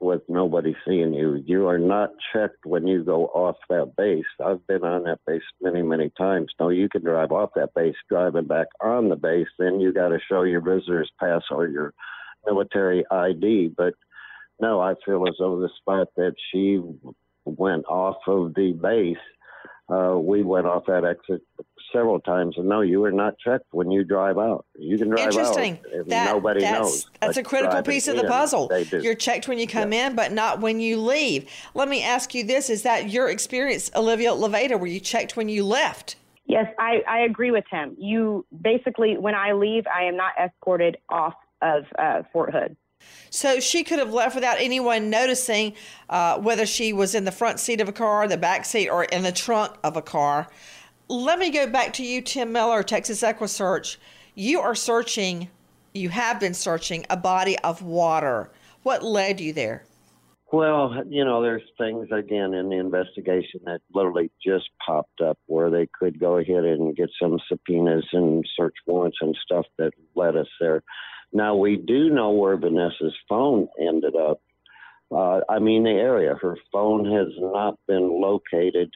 with 0.00 0.20
nobody 0.28 0.74
seeing 0.86 1.14
you. 1.14 1.42
You 1.46 1.68
are 1.68 1.78
not 1.78 2.10
checked 2.32 2.66
when 2.66 2.86
you 2.86 3.04
go 3.04 3.26
off 3.28 3.56
that 3.70 3.92
base. 3.96 4.26
I've 4.44 4.66
been 4.66 4.84
on 4.84 5.04
that 5.04 5.20
base 5.26 5.42
many, 5.62 5.80
many 5.80 6.10
times. 6.18 6.52
No, 6.60 6.68
you 6.68 6.88
can 6.88 7.02
drive 7.02 7.32
off 7.32 7.50
that 7.54 7.72
base, 7.74 7.94
driving 8.10 8.46
back 8.46 8.66
on 8.82 9.08
the 9.08 9.16
base. 9.16 9.46
Then 9.58 9.80
you 9.80 9.94
got 9.94 10.08
to 10.08 10.18
show 10.28 10.42
your 10.42 10.60
visitor's 10.60 11.10
pass 11.18 11.42
or 11.50 11.68
your 11.68 11.94
military 12.44 13.04
ID. 13.10 13.72
But 13.76 13.94
no, 14.60 14.80
I 14.80 14.94
feel 15.06 15.26
as 15.26 15.36
though 15.38 15.60
the 15.60 15.70
spot 15.78 16.08
that 16.16 16.34
she 16.50 16.80
went 17.44 17.86
off 17.86 18.16
of 18.26 18.54
the 18.54 18.72
base, 18.72 19.16
uh, 19.92 20.18
we 20.18 20.42
went 20.42 20.66
off 20.66 20.86
that 20.86 21.04
exit 21.04 21.42
several 21.92 22.20
times. 22.20 22.54
And 22.56 22.68
no, 22.68 22.80
you 22.80 23.00
were 23.00 23.12
not 23.12 23.34
checked 23.38 23.66
when 23.72 23.90
you 23.90 24.04
drive 24.04 24.38
out. 24.38 24.64
You 24.78 24.96
can 24.96 25.10
drive 25.10 25.26
Interesting. 25.26 25.78
out. 25.84 25.92
and 25.92 26.10
That- 26.10 26.32
nobody 26.32 26.60
that's, 26.60 26.78
knows. 26.78 27.10
That's 27.20 27.36
a 27.36 27.42
critical 27.42 27.82
piece 27.82 28.08
of 28.08 28.16
the 28.16 28.22
in, 28.22 28.28
puzzle. 28.28 28.70
You're 28.90 29.14
checked 29.14 29.48
when 29.48 29.58
you 29.58 29.66
come 29.66 29.92
in, 29.92 30.14
but 30.14 30.32
not 30.32 30.60
when 30.60 30.80
you 30.80 30.98
leave. 30.98 31.50
Let 31.74 31.88
me 31.88 32.02
ask 32.02 32.34
you 32.34 32.44
this: 32.44 32.70
Is 32.70 32.82
that 32.82 33.10
your 33.10 33.28
experience, 33.28 33.90
Olivia 33.94 34.30
Levada? 34.30 34.78
Were 34.78 34.86
you 34.86 35.00
checked 35.00 35.36
when 35.36 35.48
you 35.48 35.64
left? 35.64 36.16
Yes, 36.46 36.66
I, 36.78 37.02
I 37.08 37.20
agree 37.20 37.50
with 37.50 37.64
him. 37.70 37.94
You 37.98 38.44
basically, 38.60 39.16
when 39.16 39.34
I 39.34 39.52
leave, 39.52 39.84
I 39.86 40.04
am 40.04 40.16
not 40.16 40.32
escorted 40.42 40.96
off 41.08 41.34
of 41.62 41.84
uh, 41.98 42.22
Fort 42.32 42.52
Hood. 42.52 42.76
So 43.30 43.60
she 43.60 43.82
could 43.82 43.98
have 43.98 44.12
left 44.12 44.34
without 44.34 44.58
anyone 44.58 45.08
noticing 45.08 45.74
uh, 46.10 46.38
whether 46.38 46.66
she 46.66 46.92
was 46.92 47.14
in 47.14 47.24
the 47.24 47.32
front 47.32 47.60
seat 47.60 47.80
of 47.80 47.88
a 47.88 47.92
car, 47.92 48.28
the 48.28 48.36
back 48.36 48.64
seat, 48.64 48.88
or 48.88 49.04
in 49.04 49.22
the 49.22 49.32
trunk 49.32 49.74
of 49.82 49.96
a 49.96 50.02
car. 50.02 50.48
Let 51.08 51.38
me 51.38 51.50
go 51.50 51.66
back 51.66 51.94
to 51.94 52.04
you, 52.04 52.20
Tim 52.20 52.52
Miller, 52.52 52.82
Texas 52.82 53.22
EquiSearch. 53.22 53.96
You 54.34 54.60
are 54.60 54.74
searching, 54.74 55.48
you 55.94 56.08
have 56.10 56.40
been 56.40 56.54
searching 56.54 57.06
a 57.08 57.16
body 57.16 57.58
of 57.60 57.82
water. 57.82 58.50
What 58.82 59.02
led 59.02 59.40
you 59.40 59.52
there? 59.52 59.84
Well, 60.52 61.02
you 61.08 61.24
know, 61.24 61.40
there's 61.40 61.62
things 61.78 62.08
again 62.12 62.52
in 62.52 62.68
the 62.68 62.76
investigation 62.76 63.60
that 63.64 63.80
literally 63.94 64.30
just 64.44 64.68
popped 64.84 65.22
up 65.22 65.38
where 65.46 65.70
they 65.70 65.88
could 65.98 66.20
go 66.20 66.36
ahead 66.36 66.64
and 66.64 66.94
get 66.94 67.08
some 67.20 67.38
subpoenas 67.48 68.06
and 68.12 68.46
search 68.54 68.74
warrants 68.86 69.16
and 69.22 69.34
stuff 69.42 69.64
that 69.78 69.92
led 70.14 70.36
us 70.36 70.48
there. 70.60 70.82
Now 71.32 71.56
we 71.56 71.76
do 71.76 72.10
know 72.10 72.30
where 72.30 72.56
Vanessa's 72.56 73.14
phone 73.28 73.68
ended 73.80 74.16
up. 74.16 74.40
Uh, 75.10 75.40
I 75.48 75.58
mean, 75.58 75.84
the 75.84 75.90
area. 75.90 76.34
Her 76.40 76.56
phone 76.72 77.04
has 77.04 77.28
not 77.38 77.78
been 77.86 78.20
located. 78.20 78.90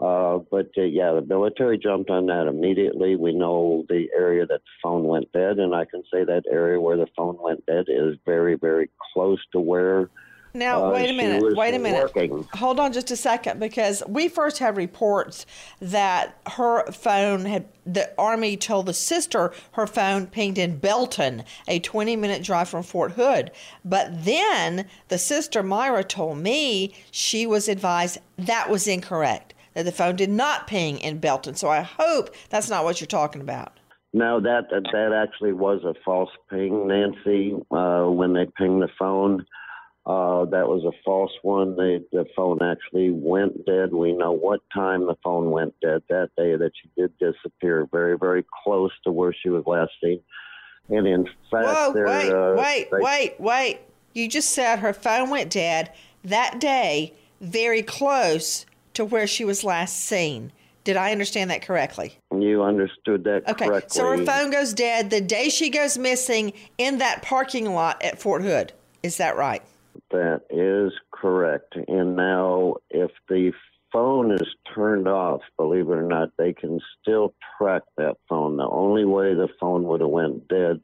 Uh, 0.00 0.38
but 0.50 0.70
uh, 0.76 0.82
yeah, 0.82 1.12
the 1.12 1.24
military 1.24 1.78
jumped 1.78 2.10
on 2.10 2.26
that 2.26 2.48
immediately. 2.48 3.14
We 3.14 3.32
know 3.32 3.84
the 3.88 4.08
area 4.16 4.46
that 4.46 4.60
the 4.60 4.70
phone 4.82 5.04
went 5.04 5.30
dead, 5.32 5.58
and 5.58 5.74
I 5.74 5.84
can 5.84 6.02
say 6.12 6.24
that 6.24 6.44
area 6.50 6.80
where 6.80 6.96
the 6.96 7.06
phone 7.16 7.36
went 7.40 7.64
dead 7.66 7.84
is 7.88 8.16
very, 8.24 8.56
very 8.56 8.90
close 9.12 9.38
to 9.52 9.60
where. 9.60 10.08
Now, 10.54 10.86
uh, 10.86 10.92
wait 10.92 11.10
a 11.10 11.14
minute. 11.14 11.56
Wait 11.56 11.74
a 11.74 11.78
minute. 11.78 12.14
working. 12.14 12.46
Hold 12.54 12.78
on 12.78 12.92
just 12.92 13.10
a 13.10 13.16
second 13.16 13.58
because 13.58 14.02
we 14.06 14.28
first 14.28 14.58
had 14.58 14.76
reports 14.76 15.46
that 15.80 16.38
her 16.46 16.90
phone 16.92 17.46
had, 17.46 17.66
the 17.86 18.12
Army 18.18 18.56
told 18.56 18.86
the 18.86 18.94
sister 18.94 19.52
her 19.72 19.86
phone 19.86 20.26
pinged 20.26 20.58
in 20.58 20.76
Belton, 20.78 21.44
a 21.66 21.78
20 21.78 22.16
minute 22.16 22.42
drive 22.42 22.68
from 22.68 22.82
Fort 22.82 23.12
Hood. 23.12 23.50
But 23.84 24.24
then 24.24 24.86
the 25.08 25.18
sister 25.18 25.62
Myra 25.62 26.04
told 26.04 26.38
me 26.38 26.94
she 27.10 27.46
was 27.46 27.68
advised 27.68 28.18
that 28.36 28.68
was 28.68 28.86
incorrect, 28.86 29.54
that 29.72 29.84
the 29.84 29.92
phone 29.92 30.16
did 30.16 30.30
not 30.30 30.66
ping 30.66 30.98
in 30.98 31.18
Belton. 31.18 31.54
So 31.54 31.68
I 31.68 31.80
hope 31.80 32.34
that's 32.50 32.68
not 32.68 32.84
what 32.84 33.00
you're 33.00 33.06
talking 33.06 33.40
about. 33.40 33.78
No, 34.14 34.40
that 34.40 34.68
that, 34.70 34.82
that 34.92 35.12
actually 35.14 35.54
was 35.54 35.82
a 35.84 35.94
false 36.04 36.28
ping, 36.50 36.86
Nancy. 36.86 37.54
Uh, 37.70 38.04
when 38.04 38.34
they 38.34 38.44
pinged 38.58 38.82
the 38.82 38.90
phone, 38.98 39.46
uh, 40.04 40.44
that 40.46 40.66
was 40.66 40.84
a 40.84 40.90
false 41.04 41.30
one. 41.42 41.76
They, 41.76 42.00
the 42.10 42.24
phone 42.34 42.58
actually 42.60 43.10
went 43.10 43.64
dead. 43.64 43.92
We 43.92 44.12
know 44.12 44.32
what 44.32 44.60
time 44.74 45.06
the 45.06 45.14
phone 45.22 45.50
went 45.50 45.74
dead 45.80 46.02
that 46.08 46.30
day. 46.36 46.56
That 46.56 46.72
she 46.80 46.90
did 46.96 47.12
disappear, 47.18 47.86
very 47.92 48.18
very 48.18 48.44
close 48.64 48.90
to 49.04 49.12
where 49.12 49.32
she 49.32 49.48
was 49.48 49.64
last 49.66 49.92
seen. 50.02 50.20
And 50.88 51.06
in 51.06 51.26
fact, 51.50 51.66
Whoa, 51.66 51.92
there, 51.94 52.06
wait, 52.06 52.30
uh, 52.32 52.54
wait, 52.56 52.88
they- 52.90 52.98
wait, 52.98 53.34
wait. 53.40 53.80
You 54.14 54.28
just 54.28 54.50
said 54.50 54.80
her 54.80 54.92
phone 54.92 55.30
went 55.30 55.50
dead 55.50 55.92
that 56.24 56.60
day, 56.60 57.14
very 57.40 57.82
close 57.82 58.66
to 58.94 59.04
where 59.04 59.26
she 59.26 59.44
was 59.44 59.64
last 59.64 60.00
seen. 60.00 60.52
Did 60.84 60.96
I 60.96 61.12
understand 61.12 61.50
that 61.50 61.62
correctly? 61.62 62.18
You 62.36 62.62
understood 62.62 63.22
that 63.24 63.48
Okay, 63.48 63.68
correctly. 63.68 63.88
so 63.90 64.04
her 64.04 64.24
phone 64.24 64.50
goes 64.50 64.74
dead 64.74 65.10
the 65.10 65.20
day 65.20 65.48
she 65.48 65.70
goes 65.70 65.96
missing 65.96 66.52
in 66.76 66.98
that 66.98 67.22
parking 67.22 67.72
lot 67.72 68.02
at 68.02 68.20
Fort 68.20 68.42
Hood. 68.42 68.72
Is 69.02 69.16
that 69.18 69.36
right? 69.36 69.62
That 70.10 70.42
is 70.50 70.92
correct. 71.12 71.76
And 71.88 72.16
now, 72.16 72.76
if 72.90 73.10
the 73.28 73.52
phone 73.92 74.32
is 74.32 74.48
turned 74.74 75.08
off, 75.08 75.40
believe 75.56 75.88
it 75.88 75.92
or 75.92 76.02
not, 76.02 76.30
they 76.38 76.52
can 76.52 76.80
still 77.00 77.34
track 77.58 77.82
that 77.96 78.16
phone. 78.28 78.56
The 78.56 78.68
only 78.68 79.04
way 79.04 79.34
the 79.34 79.48
phone 79.60 79.84
would 79.84 80.00
have 80.00 80.10
went 80.10 80.48
dead 80.48 80.80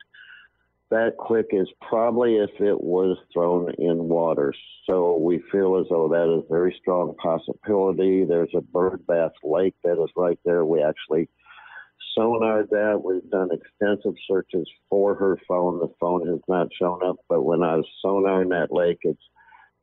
that 0.90 1.16
quick 1.18 1.48
is 1.52 1.68
probably 1.86 2.36
if 2.36 2.50
it 2.60 2.80
was 2.82 3.18
thrown 3.32 3.72
in 3.78 4.08
water. 4.08 4.54
So 4.86 5.18
we 5.18 5.42
feel 5.52 5.78
as 5.78 5.86
though 5.90 6.08
that 6.08 6.34
is 6.38 6.44
a 6.44 6.48
very 6.52 6.74
strong 6.80 7.14
possibility. 7.22 8.24
There's 8.24 8.54
a 8.56 8.62
bird 8.62 9.06
bath 9.06 9.32
lake 9.44 9.74
that 9.84 10.02
is 10.02 10.10
right 10.16 10.38
there. 10.44 10.64
We 10.64 10.82
actually 10.82 11.28
sonar 12.18 12.64
that. 12.70 13.00
We've 13.02 13.30
done 13.30 13.50
extensive 13.52 14.14
searches 14.28 14.68
for 14.90 15.14
her 15.14 15.38
phone. 15.46 15.78
The 15.78 15.92
phone 16.00 16.26
has 16.28 16.40
not 16.48 16.68
shown 16.80 17.02
up, 17.04 17.16
but 17.28 17.42
when 17.42 17.62
I 17.62 17.76
was 17.76 17.86
sonaring 18.04 18.50
that 18.50 18.72
lake, 18.72 18.98
it 19.02 19.16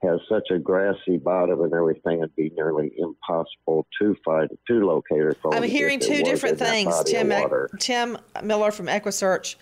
has 0.04 0.20
such 0.30 0.50
a 0.52 0.60
grassy 0.60 1.18
bottom 1.18 1.62
and 1.62 1.74
everything, 1.74 2.20
it'd 2.20 2.36
be 2.36 2.52
nearly 2.56 2.92
impossible 2.98 3.88
to 4.00 4.16
find 4.24 4.50
to 4.68 4.86
locate 4.86 5.20
her 5.20 5.34
phone. 5.42 5.54
I'm 5.54 5.64
hearing 5.64 6.00
two 6.00 6.24
different 6.24 6.60
things, 6.60 7.04
Tim. 7.06 7.34
Tim 7.80 8.18
Miller 8.44 8.72
from 8.72 8.88
EquiSearch, 8.88 9.56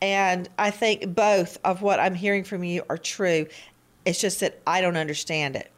and 0.00 0.48
I 0.58 0.70
think 0.70 1.14
both 1.14 1.58
of 1.64 1.82
what 1.82 2.00
I'm 2.00 2.14
hearing 2.14 2.44
from 2.44 2.64
you 2.64 2.82
are 2.88 2.98
true. 2.98 3.46
It's 4.04 4.20
just 4.20 4.40
that 4.40 4.60
I 4.66 4.80
don't 4.80 4.96
understand 4.96 5.56
it. 5.56 5.70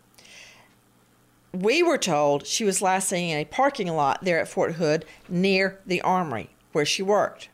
We 1.53 1.83
were 1.83 1.99
told 1.99 2.47
she 2.47 2.65
was 2.65 2.81
last 2.81 3.09
seen 3.09 3.31
in 3.31 3.39
a 3.39 3.45
parking 3.45 3.89
lot 3.89 4.25
there 4.25 4.41
at 4.41 4.49
Fort 4.49 4.75
Hood 4.75 5.05
near 5.29 5.79
the 5.87 6.01
armory 6.01 6.51
where 6.73 6.85
she 6.87 7.03
worked. 7.03 7.49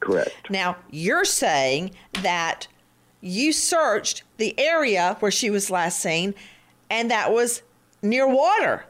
Correct. 0.00 0.30
Now, 0.48 0.76
you're 0.90 1.24
saying 1.24 1.90
that 2.22 2.68
you 3.20 3.52
searched 3.52 4.22
the 4.36 4.58
area 4.58 5.16
where 5.18 5.32
she 5.32 5.50
was 5.50 5.70
last 5.70 5.98
seen, 6.00 6.34
and 6.88 7.10
that 7.10 7.32
was 7.32 7.62
near 8.02 8.28
water. 8.28 8.84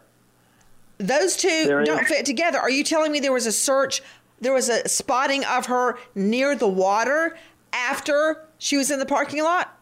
Those 0.98 1.36
two 1.36 1.64
There 1.64 1.80
is- 1.80 1.88
don't 1.88 2.06
fit 2.06 2.26
together. 2.26 2.58
Are 2.58 2.68
you 2.68 2.84
telling 2.84 3.10
me 3.12 3.20
there 3.20 3.32
was 3.32 3.46
a 3.46 3.52
search, 3.52 4.02
there 4.40 4.52
was 4.52 4.68
a 4.68 4.86
spotting 4.86 5.44
of 5.46 5.66
her 5.66 5.96
near 6.14 6.54
the 6.54 6.68
water 6.68 7.38
after 7.72 8.44
she 8.58 8.76
was 8.76 8.90
in 8.90 8.98
the 8.98 9.06
parking 9.06 9.42
lot? 9.42 9.77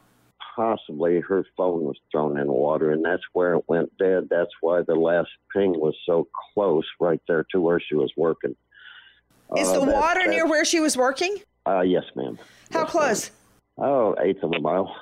Possibly 0.57 1.21
her 1.21 1.45
phone 1.55 1.85
was 1.85 1.99
thrown 2.11 2.39
in 2.41 2.47
the 2.47 2.53
water, 2.53 2.91
and 2.91 3.05
that's 3.05 3.23
where 3.35 3.55
it 3.57 3.65
went 3.69 3.95
dead. 3.99 4.29
That's 4.31 4.51
why 4.63 4.81
the 4.81 4.95
last 4.95 5.29
ping 5.55 5.79
was 5.79 5.95
so 6.07 6.27
close, 6.55 6.87
right 6.99 7.21
there 7.29 7.45
to 7.53 7.61
where 7.61 7.79
she 7.79 7.95
was 7.95 8.11
working. 8.17 8.57
Is 9.55 9.69
Uh, 9.69 9.81
the 9.81 9.87
that- 9.87 9.95
water 9.95 10.21
that- 10.25 10.31
near 10.31 10.47
where 10.47 10.65
she 10.65 10.81
was 10.81 10.97
working? 10.97 11.37
Uh, 11.67 11.83
yes, 11.83 12.05
ma'am. 12.15 12.39
How 12.73 12.87
close? 12.87 13.31
Oh, 13.77 14.17
eighth 14.19 14.43
of 14.43 14.53
a 14.53 14.59
mile. 14.61 14.97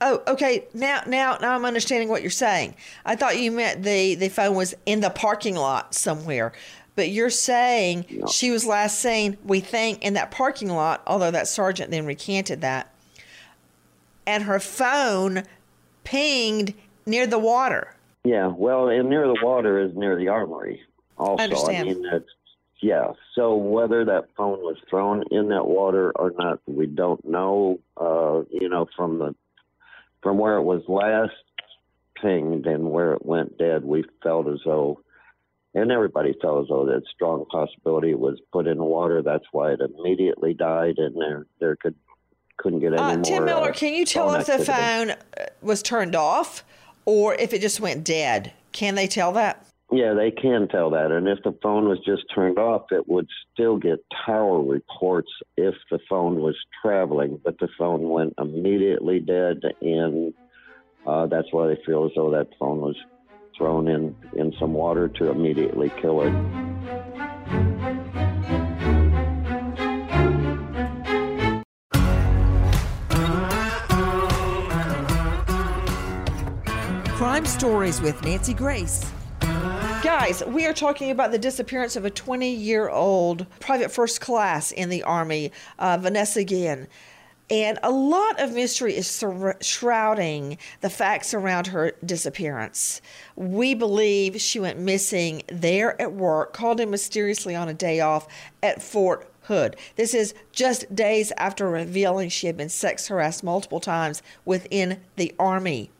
Oh, 0.00 0.20
okay. 0.26 0.64
Now, 0.74 1.02
now, 1.06 1.38
now 1.40 1.54
I'm 1.54 1.64
understanding 1.64 2.08
what 2.08 2.20
you're 2.22 2.30
saying. 2.30 2.74
I 3.04 3.14
thought 3.14 3.38
you 3.38 3.52
meant 3.52 3.84
the 3.84 4.16
the 4.16 4.28
phone 4.28 4.56
was 4.56 4.74
in 4.84 5.00
the 5.00 5.10
parking 5.10 5.54
lot 5.54 5.94
somewhere, 5.94 6.52
but 6.96 7.08
you're 7.10 7.30
saying 7.30 8.04
she 8.30 8.50
was 8.50 8.66
last 8.66 8.98
seen. 8.98 9.38
We 9.44 9.60
think 9.60 10.02
in 10.04 10.14
that 10.14 10.32
parking 10.32 10.70
lot. 10.70 11.02
Although 11.06 11.30
that 11.30 11.46
sergeant 11.48 11.90
then 11.92 12.04
recanted 12.04 12.60
that, 12.62 12.92
and 14.28 14.44
her 14.44 14.60
phone 14.60 15.42
pinged 16.04 16.74
near 17.06 17.26
the 17.26 17.38
water. 17.38 17.94
Yeah, 18.24 18.48
well, 18.48 18.88
and 18.88 19.08
near 19.08 19.26
the 19.26 19.38
water 19.42 19.80
is 19.80 19.96
near 19.96 20.16
the 20.16 20.28
armory. 20.28 20.82
Also, 21.16 21.42
understand. 21.42 21.88
mean, 21.88 22.02
that's 22.02 22.28
yeah. 22.82 23.12
So 23.34 23.56
whether 23.56 24.04
that 24.04 24.28
phone 24.36 24.58
was 24.58 24.76
thrown 24.88 25.24
in 25.30 25.48
that 25.48 25.66
water 25.66 26.12
or 26.14 26.32
not, 26.36 26.60
we 26.66 26.86
don't 26.86 27.24
know. 27.26 27.80
Uh, 27.96 28.42
you 28.50 28.68
know, 28.68 28.86
from 28.94 29.18
the 29.18 29.34
from 30.22 30.36
where 30.36 30.56
it 30.56 30.62
was 30.62 30.82
last 30.88 31.32
pinged 32.20 32.66
and 32.66 32.90
where 32.90 33.14
it 33.14 33.24
went 33.24 33.56
dead, 33.56 33.82
we 33.82 34.04
felt 34.22 34.46
as 34.46 34.60
though, 34.64 35.00
and 35.74 35.90
everybody 35.90 36.34
felt 36.42 36.64
as 36.64 36.68
though 36.68 36.84
that 36.84 37.02
strong 37.14 37.46
possibility 37.46 38.14
was 38.14 38.38
put 38.52 38.66
in 38.66 38.76
the 38.76 38.84
water. 38.84 39.22
That's 39.22 39.46
why 39.52 39.72
it 39.72 39.80
immediately 39.80 40.52
died, 40.52 40.98
and 40.98 41.16
there 41.16 41.46
there 41.60 41.76
could 41.76 41.94
couldn't 42.58 42.80
get 42.80 42.92
any 42.92 42.98
Uh, 43.02 43.14
more. 43.14 43.22
Tim 43.24 43.44
Miller, 43.44 43.70
uh, 43.70 43.72
can 43.72 43.94
you 43.94 44.04
tell 44.04 44.34
if 44.34 44.46
the 44.46 44.58
phone 44.58 45.10
uh, 45.10 45.16
was 45.62 45.82
turned 45.82 46.14
off 46.14 46.64
or 47.06 47.34
if 47.34 47.52
it 47.54 47.60
just 47.60 47.80
went 47.80 48.04
dead? 48.04 48.52
Can 48.72 48.94
they 48.94 49.06
tell 49.06 49.32
that? 49.32 49.64
Yeah, 49.90 50.12
they 50.12 50.30
can 50.30 50.68
tell 50.68 50.90
that. 50.90 51.10
And 51.10 51.26
if 51.26 51.42
the 51.42 51.56
phone 51.62 51.88
was 51.88 51.98
just 52.04 52.24
turned 52.34 52.58
off, 52.58 52.92
it 52.92 53.08
would 53.08 53.26
still 53.54 53.78
get 53.78 54.04
tower 54.26 54.60
reports 54.60 55.30
if 55.56 55.74
the 55.90 55.98
phone 56.10 56.42
was 56.42 56.54
traveling. 56.82 57.40
But 57.42 57.58
the 57.58 57.68
phone 57.78 58.10
went 58.10 58.34
immediately 58.38 59.18
dead, 59.20 59.62
and 59.80 60.34
uh, 61.06 61.26
that's 61.26 61.50
why 61.52 61.68
they 61.68 61.78
feel 61.86 62.04
as 62.04 62.10
though 62.14 62.30
that 62.32 62.48
phone 62.58 62.80
was 62.80 62.96
thrown 63.56 63.88
in, 63.88 64.14
in 64.34 64.52
some 64.60 64.74
water 64.74 65.08
to 65.08 65.30
immediately 65.30 65.90
kill 66.02 66.20
it. 66.20 67.07
Stories 77.48 78.02
with 78.02 78.22
Nancy 78.24 78.52
Grace. 78.52 79.10
Guys, 79.40 80.44
we 80.46 80.66
are 80.66 80.74
talking 80.74 81.10
about 81.10 81.32
the 81.32 81.38
disappearance 81.38 81.96
of 81.96 82.04
a 82.04 82.10
20 82.10 82.52
year 82.52 82.90
old 82.90 83.46
private 83.58 83.90
first 83.90 84.20
class 84.20 84.70
in 84.70 84.90
the 84.90 85.02
Army, 85.02 85.50
uh, 85.78 85.96
Vanessa 85.98 86.44
Guillen. 86.44 86.86
And 87.48 87.78
a 87.82 87.90
lot 87.90 88.38
of 88.38 88.52
mystery 88.52 88.94
is 88.94 89.06
sur- 89.06 89.56
shrouding 89.62 90.58
the 90.82 90.90
facts 90.90 91.32
around 91.32 91.68
her 91.68 91.92
disappearance. 92.04 93.00
We 93.34 93.74
believe 93.74 94.38
she 94.40 94.60
went 94.60 94.78
missing 94.78 95.42
there 95.48 96.00
at 96.00 96.12
work, 96.12 96.52
called 96.52 96.80
in 96.80 96.90
mysteriously 96.90 97.56
on 97.56 97.68
a 97.68 97.74
day 97.74 98.00
off 98.00 98.28
at 98.62 98.82
Fort 98.82 99.32
Hood. 99.44 99.76
This 99.96 100.12
is 100.12 100.34
just 100.52 100.94
days 100.94 101.32
after 101.38 101.70
revealing 101.70 102.28
she 102.28 102.46
had 102.46 102.58
been 102.58 102.68
sex 102.68 103.08
harassed 103.08 103.42
multiple 103.42 103.80
times 103.80 104.22
within 104.44 105.00
the 105.16 105.34
Army. 105.38 105.90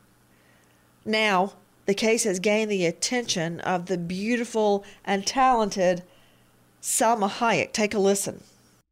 Now, 1.09 1.53
the 1.87 1.95
case 1.95 2.23
has 2.25 2.39
gained 2.39 2.69
the 2.69 2.85
attention 2.85 3.61
of 3.61 3.87
the 3.87 3.97
beautiful 3.97 4.85
and 5.03 5.25
talented 5.25 6.03
Salma 6.83 7.27
Hayek. 7.27 7.73
Take 7.73 7.95
a 7.95 7.99
listen. 7.99 8.43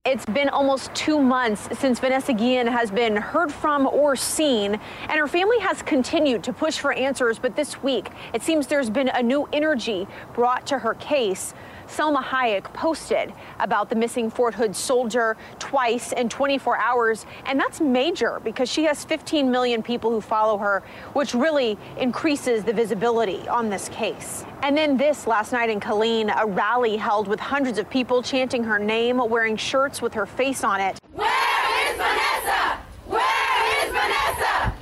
It's 0.03 0.25
been 0.25 0.49
almost 0.49 0.95
two 0.95 1.21
months 1.21 1.69
since 1.77 1.99
Vanessa 1.99 2.33
Guillen 2.33 2.65
has 2.65 2.89
been 2.89 3.17
heard 3.17 3.51
from 3.51 3.85
or 3.85 4.15
seen, 4.15 4.79
and 5.09 5.19
her 5.19 5.27
family 5.27 5.59
has 5.59 5.83
continued 5.83 6.43
to 6.45 6.53
push 6.53 6.79
for 6.79 6.91
answers. 6.91 7.37
But 7.37 7.55
this 7.55 7.83
week, 7.83 8.09
it 8.33 8.41
seems 8.41 8.65
there's 8.65 8.89
been 8.89 9.09
a 9.09 9.21
new 9.21 9.47
energy 9.53 10.07
brought 10.33 10.65
to 10.67 10.79
her 10.79 10.95
case. 10.95 11.53
Salma 11.87 12.21
Hayek 12.23 12.65
posted 12.73 13.33
about 13.59 13.89
the 13.89 13.95
missing 13.95 14.29
Fort 14.29 14.53
Hood 14.53 14.75
soldier 14.75 15.37
twice 15.57 16.11
in 16.11 16.29
24 16.29 16.77
hours, 16.77 17.25
and 17.45 17.59
that's 17.59 17.79
major 17.79 18.41
because 18.43 18.69
she 18.69 18.83
has 18.83 19.05
15 19.05 19.49
million 19.49 19.81
people 19.81 20.11
who 20.11 20.21
follow 20.21 20.57
her, 20.57 20.83
which 21.13 21.33
really 21.33 21.77
increases 21.97 22.63
the 22.63 22.73
visibility 22.73 23.47
on 23.47 23.69
this 23.69 23.89
case. 23.89 24.45
And 24.63 24.77
then 24.77 24.97
this 24.97 25.27
last 25.27 25.53
night 25.53 25.69
in 25.69 25.79
Killeen, 25.79 26.33
a 26.37 26.45
rally 26.45 26.97
held 26.97 27.27
with 27.27 27.39
hundreds 27.39 27.77
of 27.77 27.89
people 27.89 28.21
chanting 28.21 28.63
her 28.63 28.79
name, 28.79 29.17
wearing 29.17 29.55
shirts 29.55 30.01
with 30.01 30.13
her 30.13 30.25
face 30.25 30.63
on 30.63 30.81
it. 30.81 30.99
Where 31.13 31.27
is 31.89 31.95
Vanessa? 31.95 32.79
Where 33.07 33.85
is 33.85 33.91
Vanessa? 33.91 34.73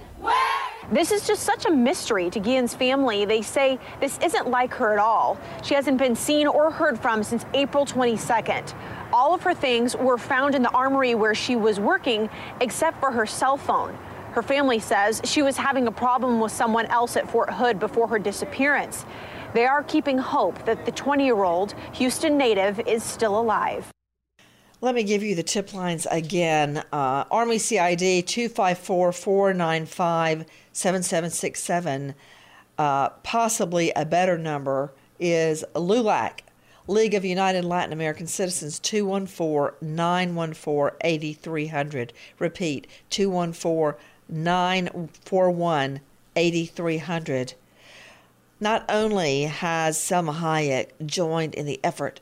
This 0.95 1.11
is 1.11 1.27
just 1.27 1.43
such 1.43 1.65
a 1.65 1.71
mystery 1.71 2.29
to 2.29 2.39
Guillen's 2.39 2.73
family. 2.73 3.25
They 3.25 3.41
say 3.41 3.77
this 3.99 4.17
isn't 4.23 4.47
like 4.47 4.73
her 4.75 4.93
at 4.93 4.97
all. 4.97 5.37
She 5.61 5.73
hasn't 5.73 5.97
been 5.97 6.15
seen 6.15 6.47
or 6.47 6.71
heard 6.71 6.97
from 6.97 7.21
since 7.21 7.45
April 7.53 7.85
22nd. 7.85 8.73
All 9.11 9.33
of 9.33 9.43
her 9.43 9.53
things 9.53 9.97
were 9.97 10.17
found 10.17 10.55
in 10.55 10.61
the 10.61 10.69
armory 10.69 11.13
where 11.13 11.35
she 11.35 11.57
was 11.57 11.81
working, 11.81 12.29
except 12.61 13.01
for 13.01 13.11
her 13.11 13.25
cell 13.25 13.57
phone. 13.57 13.93
Her 14.31 14.41
family 14.41 14.79
says 14.79 15.19
she 15.25 15.41
was 15.41 15.57
having 15.57 15.87
a 15.87 15.91
problem 15.91 16.39
with 16.39 16.53
someone 16.53 16.85
else 16.85 17.17
at 17.17 17.29
Fort 17.29 17.49
Hood 17.49 17.77
before 17.77 18.07
her 18.07 18.17
disappearance. 18.17 19.05
They 19.53 19.65
are 19.65 19.83
keeping 19.83 20.17
hope 20.17 20.63
that 20.63 20.85
the 20.85 20.93
20 20.93 21.25
year 21.25 21.43
old 21.43 21.75
Houston 21.95 22.37
native 22.37 22.79
is 22.87 23.03
still 23.03 23.37
alive. 23.37 23.91
Let 24.79 24.95
me 24.95 25.03
give 25.03 25.23
you 25.23 25.35
the 25.35 25.43
tip 25.43 25.73
lines 25.73 26.05
again. 26.09 26.83
Uh, 26.93 27.25
Army 27.31 27.57
CID 27.57 28.27
254 28.27 29.11
495 29.11 30.45
7767. 30.75 32.13
Uh, 32.77 33.09
possibly 33.23 33.91
a 33.95 34.05
better 34.05 34.37
number 34.37 34.91
is 35.19 35.63
LULAC, 35.73 36.41
League 36.85 37.13
of 37.13 37.23
United 37.23 37.63
Latin 37.63 37.93
American 37.93 38.27
Citizens 38.27 38.77
214 38.79 39.95
914 39.95 40.97
8300. 41.01 42.13
Repeat 42.37 42.87
214 43.09 43.99
941 44.27 46.01
8300. 46.35 47.53
Not 48.59 48.85
only 48.89 49.43
has 49.43 49.97
Salma 49.97 50.35
Hayek 50.39 50.89
joined 51.05 51.55
in 51.55 51.65
the 51.65 51.79
effort 51.83 52.19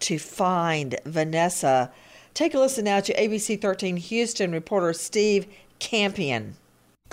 to 0.00 0.18
find 0.18 0.96
Vanessa, 1.06 1.90
take 2.34 2.52
a 2.52 2.58
listen 2.58 2.84
now 2.84 3.00
to 3.00 3.14
ABC 3.14 3.58
13 3.60 3.96
Houston 3.96 4.52
reporter 4.52 4.92
Steve 4.92 5.46
Campion. 5.78 6.56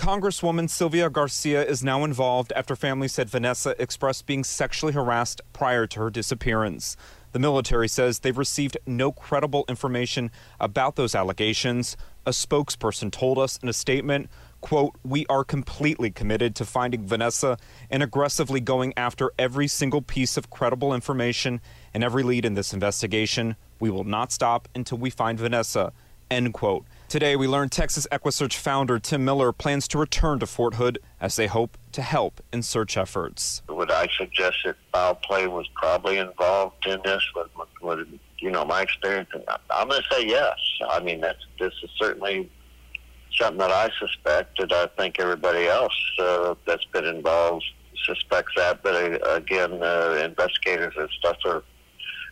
Congresswoman 0.01 0.67
Sylvia 0.67 1.09
Garcia 1.11 1.63
is 1.63 1.83
now 1.83 2.03
involved 2.03 2.51
after 2.55 2.75
family 2.75 3.07
said 3.07 3.29
Vanessa 3.29 3.75
expressed 3.79 4.25
being 4.25 4.43
sexually 4.43 4.93
harassed 4.93 5.41
prior 5.53 5.85
to 5.85 5.99
her 5.99 6.09
disappearance. 6.09 6.97
The 7.33 7.39
military 7.39 7.87
says 7.87 8.19
they've 8.19 8.37
received 8.37 8.77
no 8.87 9.11
credible 9.11 9.63
information 9.69 10.31
about 10.59 10.95
those 10.95 11.13
allegations. 11.13 11.95
A 12.25 12.31
spokesperson 12.31 13.11
told 13.11 13.37
us 13.37 13.59
in 13.61 13.69
a 13.69 13.73
statement, 13.73 14.29
quote, 14.59 14.95
"We 15.03 15.25
are 15.27 15.43
completely 15.43 16.09
committed 16.09 16.55
to 16.55 16.65
finding 16.65 17.05
Vanessa 17.05 17.57
and 17.89 18.01
aggressively 18.01 18.59
going 18.59 18.93
after 18.97 19.31
every 19.37 19.67
single 19.67 20.01
piece 20.01 20.35
of 20.35 20.49
credible 20.49 20.95
information 20.95 21.61
and 21.93 22.03
every 22.03 22.23
lead 22.23 22.43
in 22.43 22.55
this 22.55 22.73
investigation. 22.73 23.55
We 23.79 23.91
will 23.91 24.03
not 24.03 24.31
stop 24.31 24.67
until 24.73 24.97
we 24.97 25.09
find 25.09 25.39
Vanessa." 25.39 25.93
End 26.29 26.53
quote. 26.53 26.85
Today, 27.11 27.35
we 27.35 27.45
learned 27.45 27.73
Texas 27.73 28.07
EquuSearch 28.09 28.53
founder 28.53 28.97
Tim 28.97 29.25
Miller 29.25 29.51
plans 29.51 29.85
to 29.89 29.97
return 29.97 30.39
to 30.39 30.47
Fort 30.47 30.75
Hood 30.75 30.97
as 31.19 31.35
they 31.35 31.47
hope 31.47 31.77
to 31.91 32.01
help 32.01 32.39
in 32.53 32.63
search 32.63 32.95
efforts. 32.95 33.61
Would 33.67 33.91
I 33.91 34.07
suggest 34.17 34.59
that 34.63 34.77
foul 34.93 35.15
play 35.15 35.45
was 35.45 35.67
probably 35.75 36.19
involved 36.19 36.87
in 36.87 37.01
this? 37.03 37.21
With, 37.35 37.49
with 37.81 38.07
you 38.37 38.49
know 38.49 38.63
my 38.63 38.83
experience, 38.83 39.27
I'm 39.69 39.89
going 39.89 40.01
to 40.01 40.07
say 40.09 40.25
yes. 40.25 40.55
I 40.89 41.01
mean, 41.01 41.19
that's 41.19 41.45
this 41.59 41.73
is 41.83 41.89
certainly 41.99 42.49
something 43.33 43.57
that 43.57 43.71
I 43.71 43.89
suspect, 43.99 44.61
and 44.61 44.71
I 44.71 44.87
think 44.97 45.19
everybody 45.19 45.67
else 45.67 46.13
uh, 46.17 46.55
that's 46.65 46.85
been 46.85 47.03
involved 47.03 47.65
suspects 48.05 48.53
that. 48.55 48.83
But 48.83 48.95
uh, 48.95 49.35
again, 49.35 49.83
uh, 49.83 50.21
investigators 50.23 50.93
and 50.97 51.09
stuff 51.19 51.39
are 51.43 51.61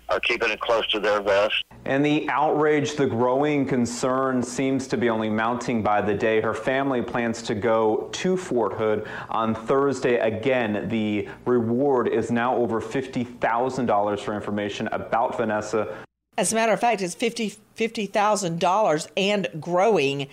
are 0.10 0.20
keeping 0.20 0.50
it 0.50 0.60
close 0.60 0.86
to 0.88 1.00
their 1.00 1.22
vest. 1.22 1.64
And 1.86 2.06
the 2.06 2.30
outrage, 2.30 2.96
the 2.96 3.08
growing 3.08 3.66
concern 3.66 4.44
seems 4.44 4.88
to 4.88 4.98
be 4.98 5.10
only 5.10 5.30
mounting 5.30 5.82
by 5.82 6.02
the 6.02 6.14
day. 6.14 6.42
Her 6.42 6.54
family 6.54 7.02
plans 7.02 7.42
to 7.44 7.56
go 7.56 8.10
to 8.12 8.38
Fort 8.38 8.74
Hood 8.74 9.08
on 9.30 9.56
Thursday. 9.56 10.18
Again, 10.18 10.90
the 10.90 11.28
reward 11.46 12.08
is 12.08 12.32
now 12.32 12.56
over 12.56 12.82
$50,000 12.82 14.20
for 14.20 14.36
information 14.36 14.88
about 14.92 15.38
Vanessa. 15.38 15.96
As 16.38 16.52
a 16.52 16.56
matter 16.56 16.74
of 16.74 16.80
fact, 16.80 17.02
it's 17.02 17.16
$50,000 17.16 17.58
$50, 17.80 19.08
and 19.16 19.48
growing. 19.60 20.28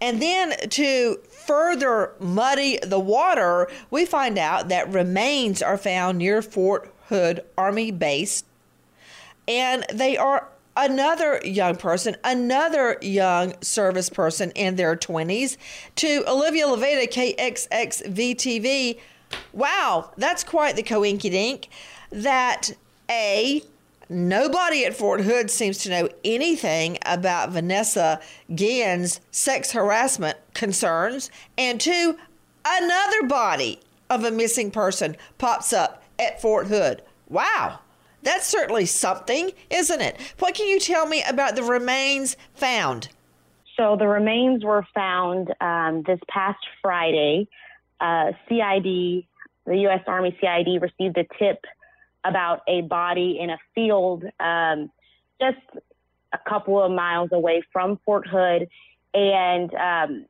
And 0.00 0.22
then 0.22 0.54
to 0.70 1.16
further 1.28 2.12
muddy 2.20 2.78
the 2.82 3.00
water, 3.00 3.68
we 3.90 4.04
find 4.04 4.38
out 4.38 4.68
that 4.68 4.92
remains 4.92 5.62
are 5.62 5.78
found 5.78 6.18
near 6.18 6.42
Fort 6.42 6.92
Hood 7.08 7.44
Army 7.56 7.90
Base 7.90 8.44
and 9.48 9.84
they 9.92 10.16
are 10.16 10.46
another 10.76 11.40
young 11.42 11.74
person, 11.74 12.16
another 12.22 12.98
young 13.02 13.54
service 13.60 14.08
person 14.08 14.52
in 14.52 14.76
their 14.76 14.94
20s, 14.94 15.56
to 15.96 16.22
Olivia 16.28 16.66
Leveda, 16.66 17.08
KXXVTV. 17.10 19.00
Wow, 19.52 20.12
that's 20.16 20.44
quite 20.44 20.76
the 20.76 20.82
coinkydink 20.82 21.66
that 22.10 22.70
A, 23.10 23.62
nobody 24.08 24.84
at 24.84 24.96
Fort 24.96 25.22
Hood 25.22 25.50
seems 25.50 25.78
to 25.78 25.90
know 25.90 26.08
anything 26.24 26.98
about 27.04 27.50
Vanessa 27.50 28.20
Guillen's 28.54 29.20
sex 29.32 29.72
harassment 29.72 30.38
concerns, 30.54 31.30
and 31.56 31.80
two, 31.80 32.16
another 32.64 33.24
body 33.26 33.80
of 34.08 34.24
a 34.24 34.30
missing 34.30 34.70
person 34.70 35.16
pops 35.38 35.72
up 35.72 36.02
at 36.18 36.40
Fort 36.40 36.68
Hood. 36.68 37.02
Wow. 37.28 37.80
That's 38.22 38.46
certainly 38.46 38.86
something, 38.86 39.52
isn't 39.70 40.00
it? 40.00 40.18
What 40.38 40.54
can 40.54 40.66
you 40.68 40.80
tell 40.80 41.06
me 41.06 41.22
about 41.28 41.56
the 41.56 41.62
remains 41.62 42.36
found? 42.54 43.08
So 43.76 43.96
the 43.96 44.08
remains 44.08 44.64
were 44.64 44.84
found 44.94 45.54
um, 45.60 46.02
this 46.06 46.18
past 46.28 46.58
Friday. 46.82 47.48
Uh, 48.00 48.32
CID, 48.48 49.24
the 49.66 49.78
U.S. 49.82 50.02
Army 50.06 50.36
CID, 50.40 50.82
received 50.82 51.16
a 51.16 51.24
tip 51.38 51.64
about 52.24 52.62
a 52.68 52.82
body 52.82 53.38
in 53.40 53.50
a 53.50 53.58
field 53.74 54.24
um, 54.40 54.90
just 55.40 55.58
a 56.32 56.38
couple 56.48 56.82
of 56.82 56.90
miles 56.90 57.30
away 57.32 57.62
from 57.72 57.98
Fort 58.04 58.26
Hood. 58.26 58.68
And 59.14 59.72
um, 59.74 60.26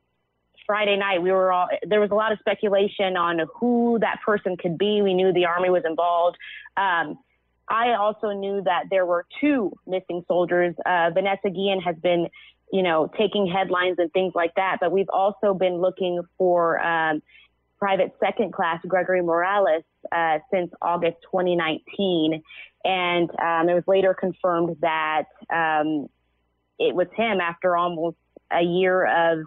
Friday 0.65 0.97
night, 0.97 1.21
we 1.21 1.31
were 1.31 1.51
all 1.51 1.67
there 1.85 1.99
was 1.99 2.11
a 2.11 2.15
lot 2.15 2.31
of 2.31 2.39
speculation 2.39 3.17
on 3.17 3.41
who 3.59 3.97
that 4.01 4.19
person 4.23 4.55
could 4.55 4.77
be. 4.77 5.01
We 5.01 5.13
knew 5.13 5.33
the 5.33 5.45
Army 5.45 5.69
was 5.69 5.83
involved. 5.85 6.37
Um, 6.77 7.17
I 7.69 7.93
also 7.93 8.31
knew 8.31 8.61
that 8.63 8.85
there 8.89 9.05
were 9.05 9.25
two 9.39 9.71
missing 9.85 10.23
soldiers. 10.27 10.75
Uh, 10.85 11.11
Vanessa 11.13 11.49
Guillen 11.49 11.81
has 11.81 11.95
been, 12.01 12.27
you 12.71 12.81
know, 12.81 13.09
taking 13.17 13.47
headlines 13.47 13.97
and 13.99 14.11
things 14.11 14.33
like 14.35 14.55
that, 14.55 14.77
but 14.81 14.91
we've 14.91 15.09
also 15.09 15.53
been 15.53 15.75
looking 15.75 16.21
for 16.37 16.83
um, 16.85 17.21
private 17.77 18.15
second 18.19 18.53
class 18.53 18.79
Gregory 18.87 19.21
Morales 19.21 19.83
uh, 20.11 20.39
since 20.51 20.71
August 20.81 21.17
2019. 21.31 22.41
And 22.83 23.29
um, 23.39 23.69
it 23.69 23.73
was 23.73 23.83
later 23.87 24.13
confirmed 24.13 24.77
that 24.81 25.25
um, 25.49 26.07
it 26.79 26.95
was 26.95 27.07
him 27.15 27.39
after 27.39 27.77
almost 27.77 28.17
a 28.51 28.63
year 28.63 29.05
of 29.05 29.45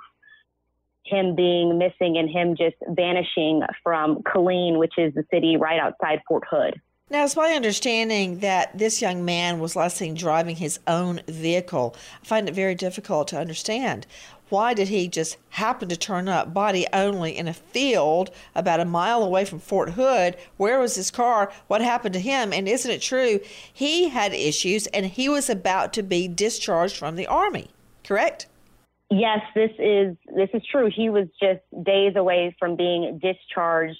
him 1.04 1.34
being 1.34 1.78
missing 1.78 2.16
and 2.18 2.30
him 2.30 2.56
just 2.56 2.76
vanishing 2.88 3.62
from 3.82 4.22
Killeen, 4.22 4.78
which 4.78 4.94
is 4.96 5.12
the 5.14 5.24
city 5.32 5.56
right 5.56 5.80
outside 5.80 6.20
Fort 6.28 6.44
Hood. 6.48 6.80
Now, 7.12 7.24
it's 7.24 7.36
my 7.36 7.52
understanding 7.52 8.38
that 8.38 8.78
this 8.78 9.02
young 9.02 9.22
man 9.22 9.60
was 9.60 9.76
last 9.76 9.98
seen 9.98 10.14
driving 10.14 10.56
his 10.56 10.80
own 10.86 11.20
vehicle. 11.28 11.94
I 12.22 12.24
find 12.24 12.48
it 12.48 12.54
very 12.54 12.74
difficult 12.74 13.28
to 13.28 13.38
understand. 13.38 14.06
Why 14.48 14.72
did 14.72 14.88
he 14.88 15.08
just 15.08 15.36
happen 15.50 15.90
to 15.90 15.96
turn 15.98 16.26
up 16.26 16.54
body 16.54 16.86
only 16.90 17.36
in 17.36 17.48
a 17.48 17.52
field 17.52 18.30
about 18.54 18.80
a 18.80 18.86
mile 18.86 19.22
away 19.22 19.44
from 19.44 19.58
Fort 19.58 19.90
Hood? 19.90 20.38
Where 20.56 20.80
was 20.80 20.94
his 20.94 21.10
car? 21.10 21.52
What 21.66 21.82
happened 21.82 22.14
to 22.14 22.18
him? 22.18 22.50
And 22.50 22.66
isn't 22.66 22.90
it 22.90 23.02
true 23.02 23.40
he 23.70 24.08
had 24.08 24.32
issues 24.32 24.86
and 24.86 25.04
he 25.04 25.28
was 25.28 25.50
about 25.50 25.92
to 25.92 26.02
be 26.02 26.28
discharged 26.28 26.96
from 26.96 27.16
the 27.16 27.26
Army, 27.26 27.68
correct? 28.04 28.46
Yes, 29.10 29.40
this 29.54 29.72
is 29.78 30.16
this 30.34 30.48
is 30.54 30.62
true. 30.64 30.90
He 30.90 31.10
was 31.10 31.28
just 31.38 31.60
days 31.84 32.16
away 32.16 32.56
from 32.58 32.74
being 32.74 33.20
discharged, 33.22 33.98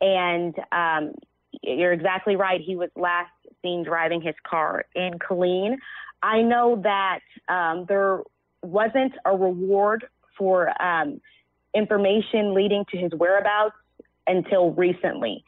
and 0.00 0.54
um, 0.70 1.14
you're 1.62 1.92
exactly 1.92 2.36
right. 2.36 2.60
He 2.60 2.76
was 2.76 2.90
last 2.96 3.30
seen 3.62 3.84
driving 3.84 4.20
his 4.20 4.34
car 4.48 4.84
in 4.94 5.12
Killeen. 5.18 5.76
I 6.22 6.42
know 6.42 6.80
that 6.82 7.20
um, 7.48 7.86
there 7.88 8.20
wasn't 8.62 9.12
a 9.24 9.36
reward 9.36 10.06
for 10.38 10.70
um, 10.82 11.20
information 11.74 12.54
leading 12.54 12.84
to 12.90 12.96
his 12.96 13.12
whereabouts 13.16 13.76
until 14.26 14.72
recently. 14.72 15.44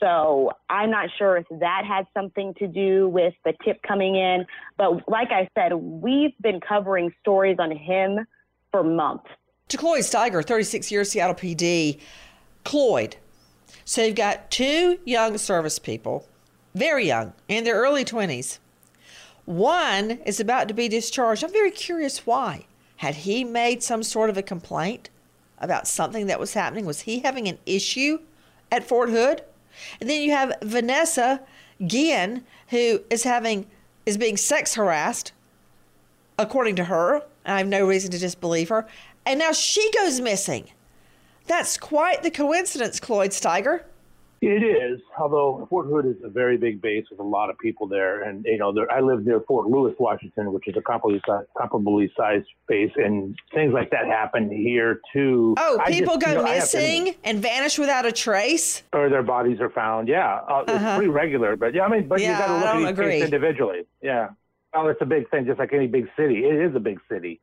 So 0.00 0.52
I'm 0.70 0.90
not 0.90 1.08
sure 1.18 1.36
if 1.38 1.46
that 1.50 1.82
had 1.86 2.06
something 2.14 2.54
to 2.58 2.68
do 2.68 3.08
with 3.08 3.34
the 3.44 3.52
tip 3.64 3.80
coming 3.82 4.14
in. 4.14 4.46
But 4.76 5.08
like 5.08 5.28
I 5.30 5.48
said, 5.56 5.74
we've 5.74 6.36
been 6.40 6.60
covering 6.60 7.12
stories 7.20 7.56
on 7.58 7.76
him 7.76 8.26
for 8.70 8.84
months. 8.84 9.26
To 9.68 9.76
Cloyd 9.76 10.00
Steiger, 10.00 10.44
36 10.44 10.90
years 10.90 11.10
Seattle 11.10 11.34
PD. 11.34 12.00
Cloyd, 12.64 13.16
so 13.88 14.04
you've 14.04 14.16
got 14.16 14.50
two 14.50 14.98
young 15.06 15.38
service 15.38 15.78
people, 15.78 16.28
very 16.74 17.06
young, 17.06 17.32
in 17.48 17.64
their 17.64 17.76
early 17.76 18.04
20s. 18.04 18.58
One 19.46 20.10
is 20.26 20.38
about 20.38 20.68
to 20.68 20.74
be 20.74 20.88
discharged. 20.88 21.42
I'm 21.42 21.50
very 21.50 21.70
curious 21.70 22.26
why. 22.26 22.66
Had 22.96 23.14
he 23.14 23.44
made 23.44 23.82
some 23.82 24.02
sort 24.02 24.28
of 24.28 24.36
a 24.36 24.42
complaint 24.42 25.08
about 25.56 25.88
something 25.88 26.26
that 26.26 26.38
was 26.38 26.52
happening? 26.52 26.84
Was 26.84 27.00
he 27.00 27.20
having 27.20 27.48
an 27.48 27.56
issue 27.64 28.18
at 28.70 28.86
Fort 28.86 29.08
Hood? 29.08 29.42
And 30.02 30.10
then 30.10 30.20
you 30.20 30.32
have 30.32 30.52
Vanessa 30.60 31.40
Guillen, 31.86 32.44
who 32.68 33.00
is 33.08 33.22
having 33.22 33.66
is 34.04 34.18
being 34.18 34.36
sex 34.36 34.74
harassed, 34.74 35.32
according 36.38 36.76
to 36.76 36.84
her. 36.84 37.22
I 37.46 37.56
have 37.56 37.66
no 37.66 37.86
reason 37.86 38.10
to 38.10 38.18
disbelieve 38.18 38.68
her. 38.68 38.86
And 39.24 39.38
now 39.38 39.52
she 39.52 39.90
goes 39.92 40.20
missing. 40.20 40.72
That's 41.48 41.76
quite 41.78 42.22
the 42.22 42.30
coincidence, 42.30 43.00
Cloyd 43.00 43.30
Steiger. 43.30 43.82
It 44.40 44.62
is, 44.62 45.00
although 45.18 45.66
Fort 45.68 45.86
Hood 45.88 46.06
is 46.06 46.14
a 46.22 46.28
very 46.28 46.56
big 46.56 46.80
base 46.80 47.04
with 47.10 47.18
a 47.18 47.24
lot 47.24 47.50
of 47.50 47.58
people 47.58 47.88
there, 47.88 48.22
and 48.22 48.44
you 48.44 48.56
know, 48.56 48.72
there, 48.72 48.88
I 48.92 49.00
live 49.00 49.26
near 49.26 49.40
Fort 49.40 49.66
Lewis, 49.66 49.96
Washington, 49.98 50.52
which 50.52 50.68
is 50.68 50.76
a 50.76 50.80
comparably, 50.80 51.20
comparably 51.56 52.08
sized 52.16 52.46
base, 52.68 52.92
and 52.94 53.34
things 53.52 53.72
like 53.72 53.90
that 53.90 54.06
happen 54.06 54.48
here 54.48 55.00
too. 55.12 55.56
Oh, 55.58 55.80
I 55.84 55.90
people 55.90 56.18
just, 56.18 56.26
go 56.26 56.32
you 56.32 56.38
know, 56.46 56.54
missing 56.54 57.04
to- 57.06 57.14
and 57.24 57.42
vanish 57.42 57.80
without 57.80 58.06
a 58.06 58.12
trace. 58.12 58.84
or 58.92 59.08
their 59.08 59.24
bodies 59.24 59.58
are 59.60 59.70
found. 59.70 60.06
Yeah, 60.06 60.36
uh, 60.48 60.60
it's 60.68 60.72
Uh-huh. 60.72 60.96
pretty 60.98 61.10
regular, 61.10 61.56
but 61.56 61.74
yeah, 61.74 61.82
I 61.82 61.88
mean, 61.88 62.06
but 62.06 62.20
Yeah, 62.20 62.32
you 62.32 62.38
got 62.38 62.46
to 62.46 62.54
look 62.54 62.64
at 62.64 62.80
each 62.82 62.88
agree. 62.90 63.10
case 63.14 63.24
individually. 63.24 63.80
Yeah, 64.02 64.28
oh, 64.72 64.86
it's 64.86 65.02
a 65.02 65.06
big 65.06 65.28
thing, 65.30 65.46
just 65.46 65.58
like 65.58 65.72
any 65.72 65.88
big 65.88 66.08
city. 66.16 66.44
It 66.44 66.54
is 66.54 66.76
a 66.76 66.80
big 66.80 67.00
city. 67.10 67.40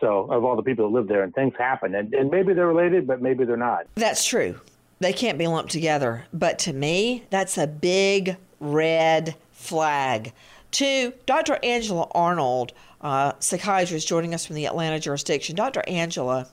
So 0.00 0.30
of 0.30 0.44
all 0.44 0.56
the 0.56 0.62
people 0.62 0.90
that 0.90 0.94
live 0.94 1.08
there, 1.08 1.22
and 1.22 1.34
things 1.34 1.54
happen, 1.58 1.94
and, 1.94 2.12
and 2.14 2.30
maybe 2.30 2.52
they're 2.52 2.66
related, 2.66 3.06
but 3.06 3.22
maybe 3.22 3.44
they're 3.44 3.56
not. 3.56 3.86
That's 3.94 4.24
true. 4.24 4.60
They 5.00 5.12
can't 5.12 5.38
be 5.38 5.46
lumped 5.46 5.72
together. 5.72 6.24
But 6.32 6.58
to 6.60 6.72
me, 6.72 7.24
that's 7.30 7.58
a 7.58 7.66
big 7.66 8.36
red 8.60 9.36
flag. 9.52 10.32
To 10.72 11.12
Dr. 11.24 11.58
Angela 11.62 12.08
Arnold, 12.12 12.72
uh, 13.00 13.32
psychiatrist 13.38 14.06
joining 14.08 14.34
us 14.34 14.46
from 14.46 14.56
the 14.56 14.66
Atlanta 14.66 14.98
jurisdiction. 14.98 15.56
Dr. 15.56 15.82
Angela, 15.86 16.48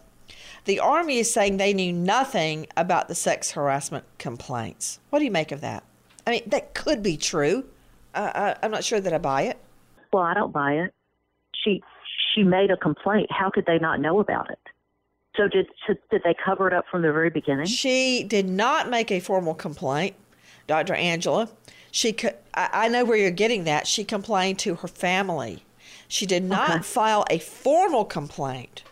the 0.66 0.80
Army 0.80 1.18
is 1.18 1.34
saying 1.34 1.58
they 1.58 1.74
knew 1.74 1.92
nothing 1.92 2.68
about 2.78 3.08
the 3.08 3.16
sex 3.16 3.52
harassment 3.52 4.06
complaints. 4.18 5.00
What 5.10 5.20
do 5.20 5.26
you 5.26 5.32
make 5.32 5.52
of 5.52 5.62
that? 5.62 5.84
I 6.26 6.32
mean, 6.32 6.44
that 6.48 6.74
could 6.74 7.04
be 7.04 7.18
true. 7.18 7.66
Uh, 8.14 8.32
I, 8.34 8.66
I'm 8.66 8.72
not 8.72 8.84
sure 8.84 9.02
that 9.02 9.14
I 9.14 9.18
buy 9.18 9.44
it. 9.44 9.58
Well, 10.12 10.24
I 10.24 10.34
don't 10.34 10.54
buy 10.54 10.74
it. 10.74 10.94
She 11.64 11.82
she 12.34 12.44
made 12.44 12.72
a 12.72 12.78
complaint. 12.78 13.32
How 13.32 13.50
could 13.50 13.66
they 13.66 13.80
not 13.80 14.00
know 14.00 14.20
about 14.20 14.50
it? 14.50 14.60
So 15.36 15.48
did 15.48 15.68
did 16.12 16.22
they 16.24 16.36
cover 16.46 16.68
it 16.68 16.74
up 16.74 16.86
from 16.92 17.02
the 17.02 17.12
very 17.12 17.30
beginning? 17.30 17.66
She 17.66 18.24
did 18.24 18.48
not 18.48 18.90
make 18.90 19.12
a 19.12 19.20
formal 19.20 19.56
complaint, 19.56 20.16
Dr. 20.68 20.94
Angela. 20.94 21.50
She, 21.92 22.16
I 22.56 22.88
know 22.88 23.06
where 23.06 23.18
you're 23.18 23.30
getting 23.32 23.66
that. 23.66 23.86
She 23.86 24.04
complained 24.04 24.58
to 24.60 24.76
her 24.76 24.88
family. 24.88 25.64
She 26.08 26.26
did 26.26 26.44
not 26.44 26.70
Okay. 26.72 26.82
file 26.82 27.24
a 27.30 27.38
formal 27.40 28.04
complaint 28.06 28.84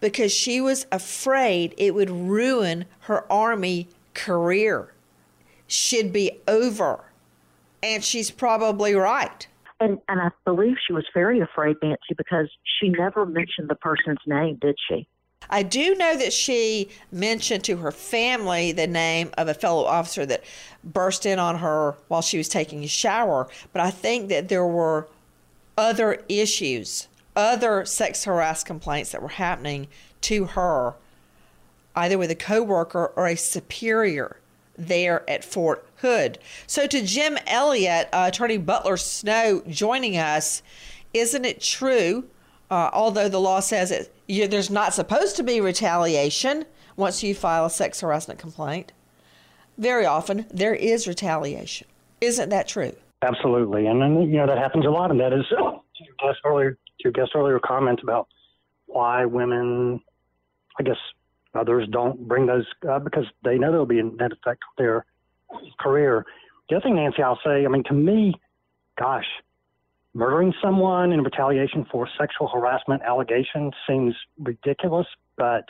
because 0.00 0.32
she 0.32 0.60
was 0.60 0.86
afraid 0.90 1.74
it 1.76 1.94
would 1.94 2.10
ruin 2.10 2.86
her 3.00 3.30
army 3.32 3.88
career. 4.14 4.92
Should 5.66 6.12
be 6.12 6.40
over, 6.46 7.04
and 7.82 8.04
she's 8.04 8.30
probably 8.30 8.94
right. 8.94 9.46
And 9.80 9.98
and 10.08 10.20
I 10.20 10.30
believe 10.44 10.76
she 10.86 10.92
was 10.92 11.04
very 11.12 11.40
afraid, 11.40 11.76
Nancy, 11.82 12.14
because 12.16 12.48
she 12.78 12.88
never 12.88 13.26
mentioned 13.26 13.68
the 13.68 13.74
person's 13.74 14.20
name, 14.26 14.58
did 14.60 14.76
she? 14.88 15.08
I 15.50 15.62
do 15.62 15.94
know 15.94 16.16
that 16.16 16.32
she 16.32 16.88
mentioned 17.12 17.64
to 17.64 17.76
her 17.78 17.92
family 17.92 18.72
the 18.72 18.86
name 18.86 19.30
of 19.36 19.48
a 19.48 19.54
fellow 19.54 19.84
officer 19.84 20.24
that 20.26 20.44
burst 20.82 21.26
in 21.26 21.38
on 21.38 21.58
her 21.58 21.96
while 22.08 22.22
she 22.22 22.38
was 22.38 22.48
taking 22.48 22.82
a 22.82 22.88
shower, 22.88 23.48
but 23.72 23.82
I 23.82 23.90
think 23.90 24.28
that 24.30 24.48
there 24.48 24.66
were 24.66 25.08
other 25.76 26.22
issues, 26.28 27.08
other 27.36 27.84
sex 27.84 28.24
harass 28.24 28.64
complaints 28.64 29.12
that 29.12 29.20
were 29.20 29.28
happening 29.28 29.88
to 30.22 30.46
her, 30.46 30.94
either 31.94 32.16
with 32.16 32.30
a 32.30 32.36
coworker 32.36 33.12
or 33.14 33.26
a 33.26 33.36
superior 33.36 34.38
there 34.76 35.28
at 35.28 35.44
Fort 35.44 35.86
Hood. 35.96 36.38
So 36.66 36.86
to 36.86 37.04
Jim 37.04 37.38
Elliott, 37.46 38.08
uh, 38.12 38.26
Attorney 38.28 38.58
Butler 38.58 38.96
Snow 38.96 39.62
joining 39.68 40.16
us, 40.16 40.62
isn't 41.12 41.44
it 41.44 41.60
true? 41.60 42.24
Uh, 42.70 42.90
although 42.92 43.28
the 43.28 43.40
law 43.40 43.60
says 43.60 43.90
it, 43.90 44.14
you, 44.26 44.48
there's 44.48 44.70
not 44.70 44.94
supposed 44.94 45.36
to 45.36 45.42
be 45.42 45.60
retaliation 45.60 46.64
once 46.96 47.22
you 47.22 47.34
file 47.34 47.66
a 47.66 47.70
sex 47.70 48.00
harassment 48.00 48.38
complaint. 48.38 48.92
Very 49.78 50.06
often 50.06 50.46
there 50.50 50.74
is 50.74 51.06
retaliation. 51.06 51.86
Isn't 52.20 52.48
that 52.50 52.68
true? 52.68 52.94
Absolutely, 53.22 53.86
and 53.86 54.00
then 54.00 54.22
you 54.22 54.36
know 54.36 54.46
that 54.46 54.58
happens 54.58 54.84
a 54.86 54.90
lot, 54.90 55.10
and 55.10 55.18
that 55.20 55.32
is 55.32 55.44
uh, 55.52 55.56
to 55.62 56.04
your 56.04 56.14
guest 56.22 56.40
earlier 56.44 56.72
to 56.72 57.04
your 57.04 57.12
guest 57.12 57.32
earlier 57.34 57.58
comment 57.58 58.00
about 58.02 58.28
why 58.86 59.24
women, 59.24 60.00
I 60.78 60.82
guess 60.82 60.96
others 61.54 61.88
don't 61.90 62.26
bring 62.28 62.46
those 62.46 62.66
uh, 62.88 62.98
because 62.98 63.24
they 63.44 63.58
know 63.58 63.70
there'll 63.70 63.86
be 63.86 64.00
a 64.00 64.04
net 64.04 64.32
effect 64.32 64.62
on 64.78 64.84
their 64.84 65.04
career. 65.78 66.24
The 66.68 66.76
other 66.76 66.82
thing, 66.84 66.96
Nancy, 66.96 67.22
I'll 67.22 67.38
say, 67.44 67.64
I 67.64 67.68
mean, 67.68 67.84
to 67.84 67.94
me, 67.94 68.34
gosh, 68.98 69.26
murdering 70.14 70.54
someone 70.62 71.12
in 71.12 71.22
retaliation 71.22 71.86
for 71.90 72.08
sexual 72.18 72.48
harassment 72.48 73.02
allegations 73.02 73.74
seems 73.86 74.14
ridiculous, 74.38 75.06
but 75.36 75.64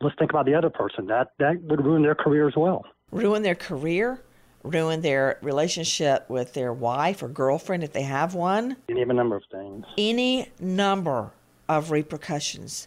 let's 0.00 0.16
think 0.18 0.30
about 0.30 0.46
the 0.46 0.54
other 0.54 0.70
person. 0.70 1.06
That 1.06 1.32
that 1.38 1.60
would 1.62 1.84
ruin 1.84 2.02
their 2.02 2.14
career 2.14 2.48
as 2.48 2.54
well. 2.56 2.84
Ruin 3.10 3.42
their 3.42 3.54
career, 3.54 4.22
ruin 4.62 5.00
their 5.00 5.38
relationship 5.42 6.28
with 6.28 6.52
their 6.54 6.72
wife 6.72 7.22
or 7.22 7.28
girlfriend 7.28 7.82
if 7.82 7.92
they 7.92 8.02
have 8.02 8.34
one. 8.34 8.76
Any 8.88 9.04
number 9.04 9.36
of 9.36 9.42
things. 9.50 9.84
any 9.96 10.48
number 10.60 11.32
of 11.68 11.90
repercussions. 11.90 12.86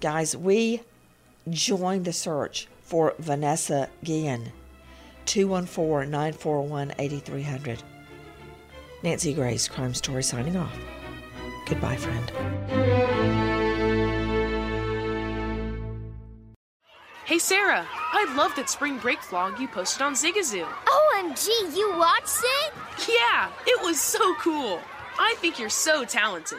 Guys, 0.00 0.36
we 0.36 0.80
joined 1.48 2.04
the 2.04 2.12
search 2.12 2.68
for 2.80 3.14
Vanessa 3.18 3.88
Guillen. 4.04 4.52
214 5.26 6.10
941 6.10 6.94
8300. 6.98 7.82
Nancy 9.02 9.34
Grace, 9.34 9.68
Crime 9.68 9.94
Story, 9.94 10.22
signing 10.22 10.56
off. 10.56 10.76
Goodbye, 11.66 11.96
friend. 11.96 12.32
Hey 17.24 17.38
Sarah, 17.38 17.86
I 17.90 18.34
love 18.36 18.54
that 18.56 18.68
spring 18.68 18.98
break 18.98 19.18
vlog 19.20 19.58
you 19.58 19.66
posted 19.68 20.02
on 20.02 20.14
Zigazoo. 20.14 20.66
OMG, 20.66 21.48
you 21.74 21.96
watched 21.96 22.40
it? 22.42 22.72
Yeah, 23.08 23.50
it 23.66 23.82
was 23.82 24.00
so 24.00 24.34
cool. 24.34 24.80
I 25.18 25.34
think 25.38 25.58
you're 25.58 25.70
so 25.70 26.04
talented. 26.04 26.58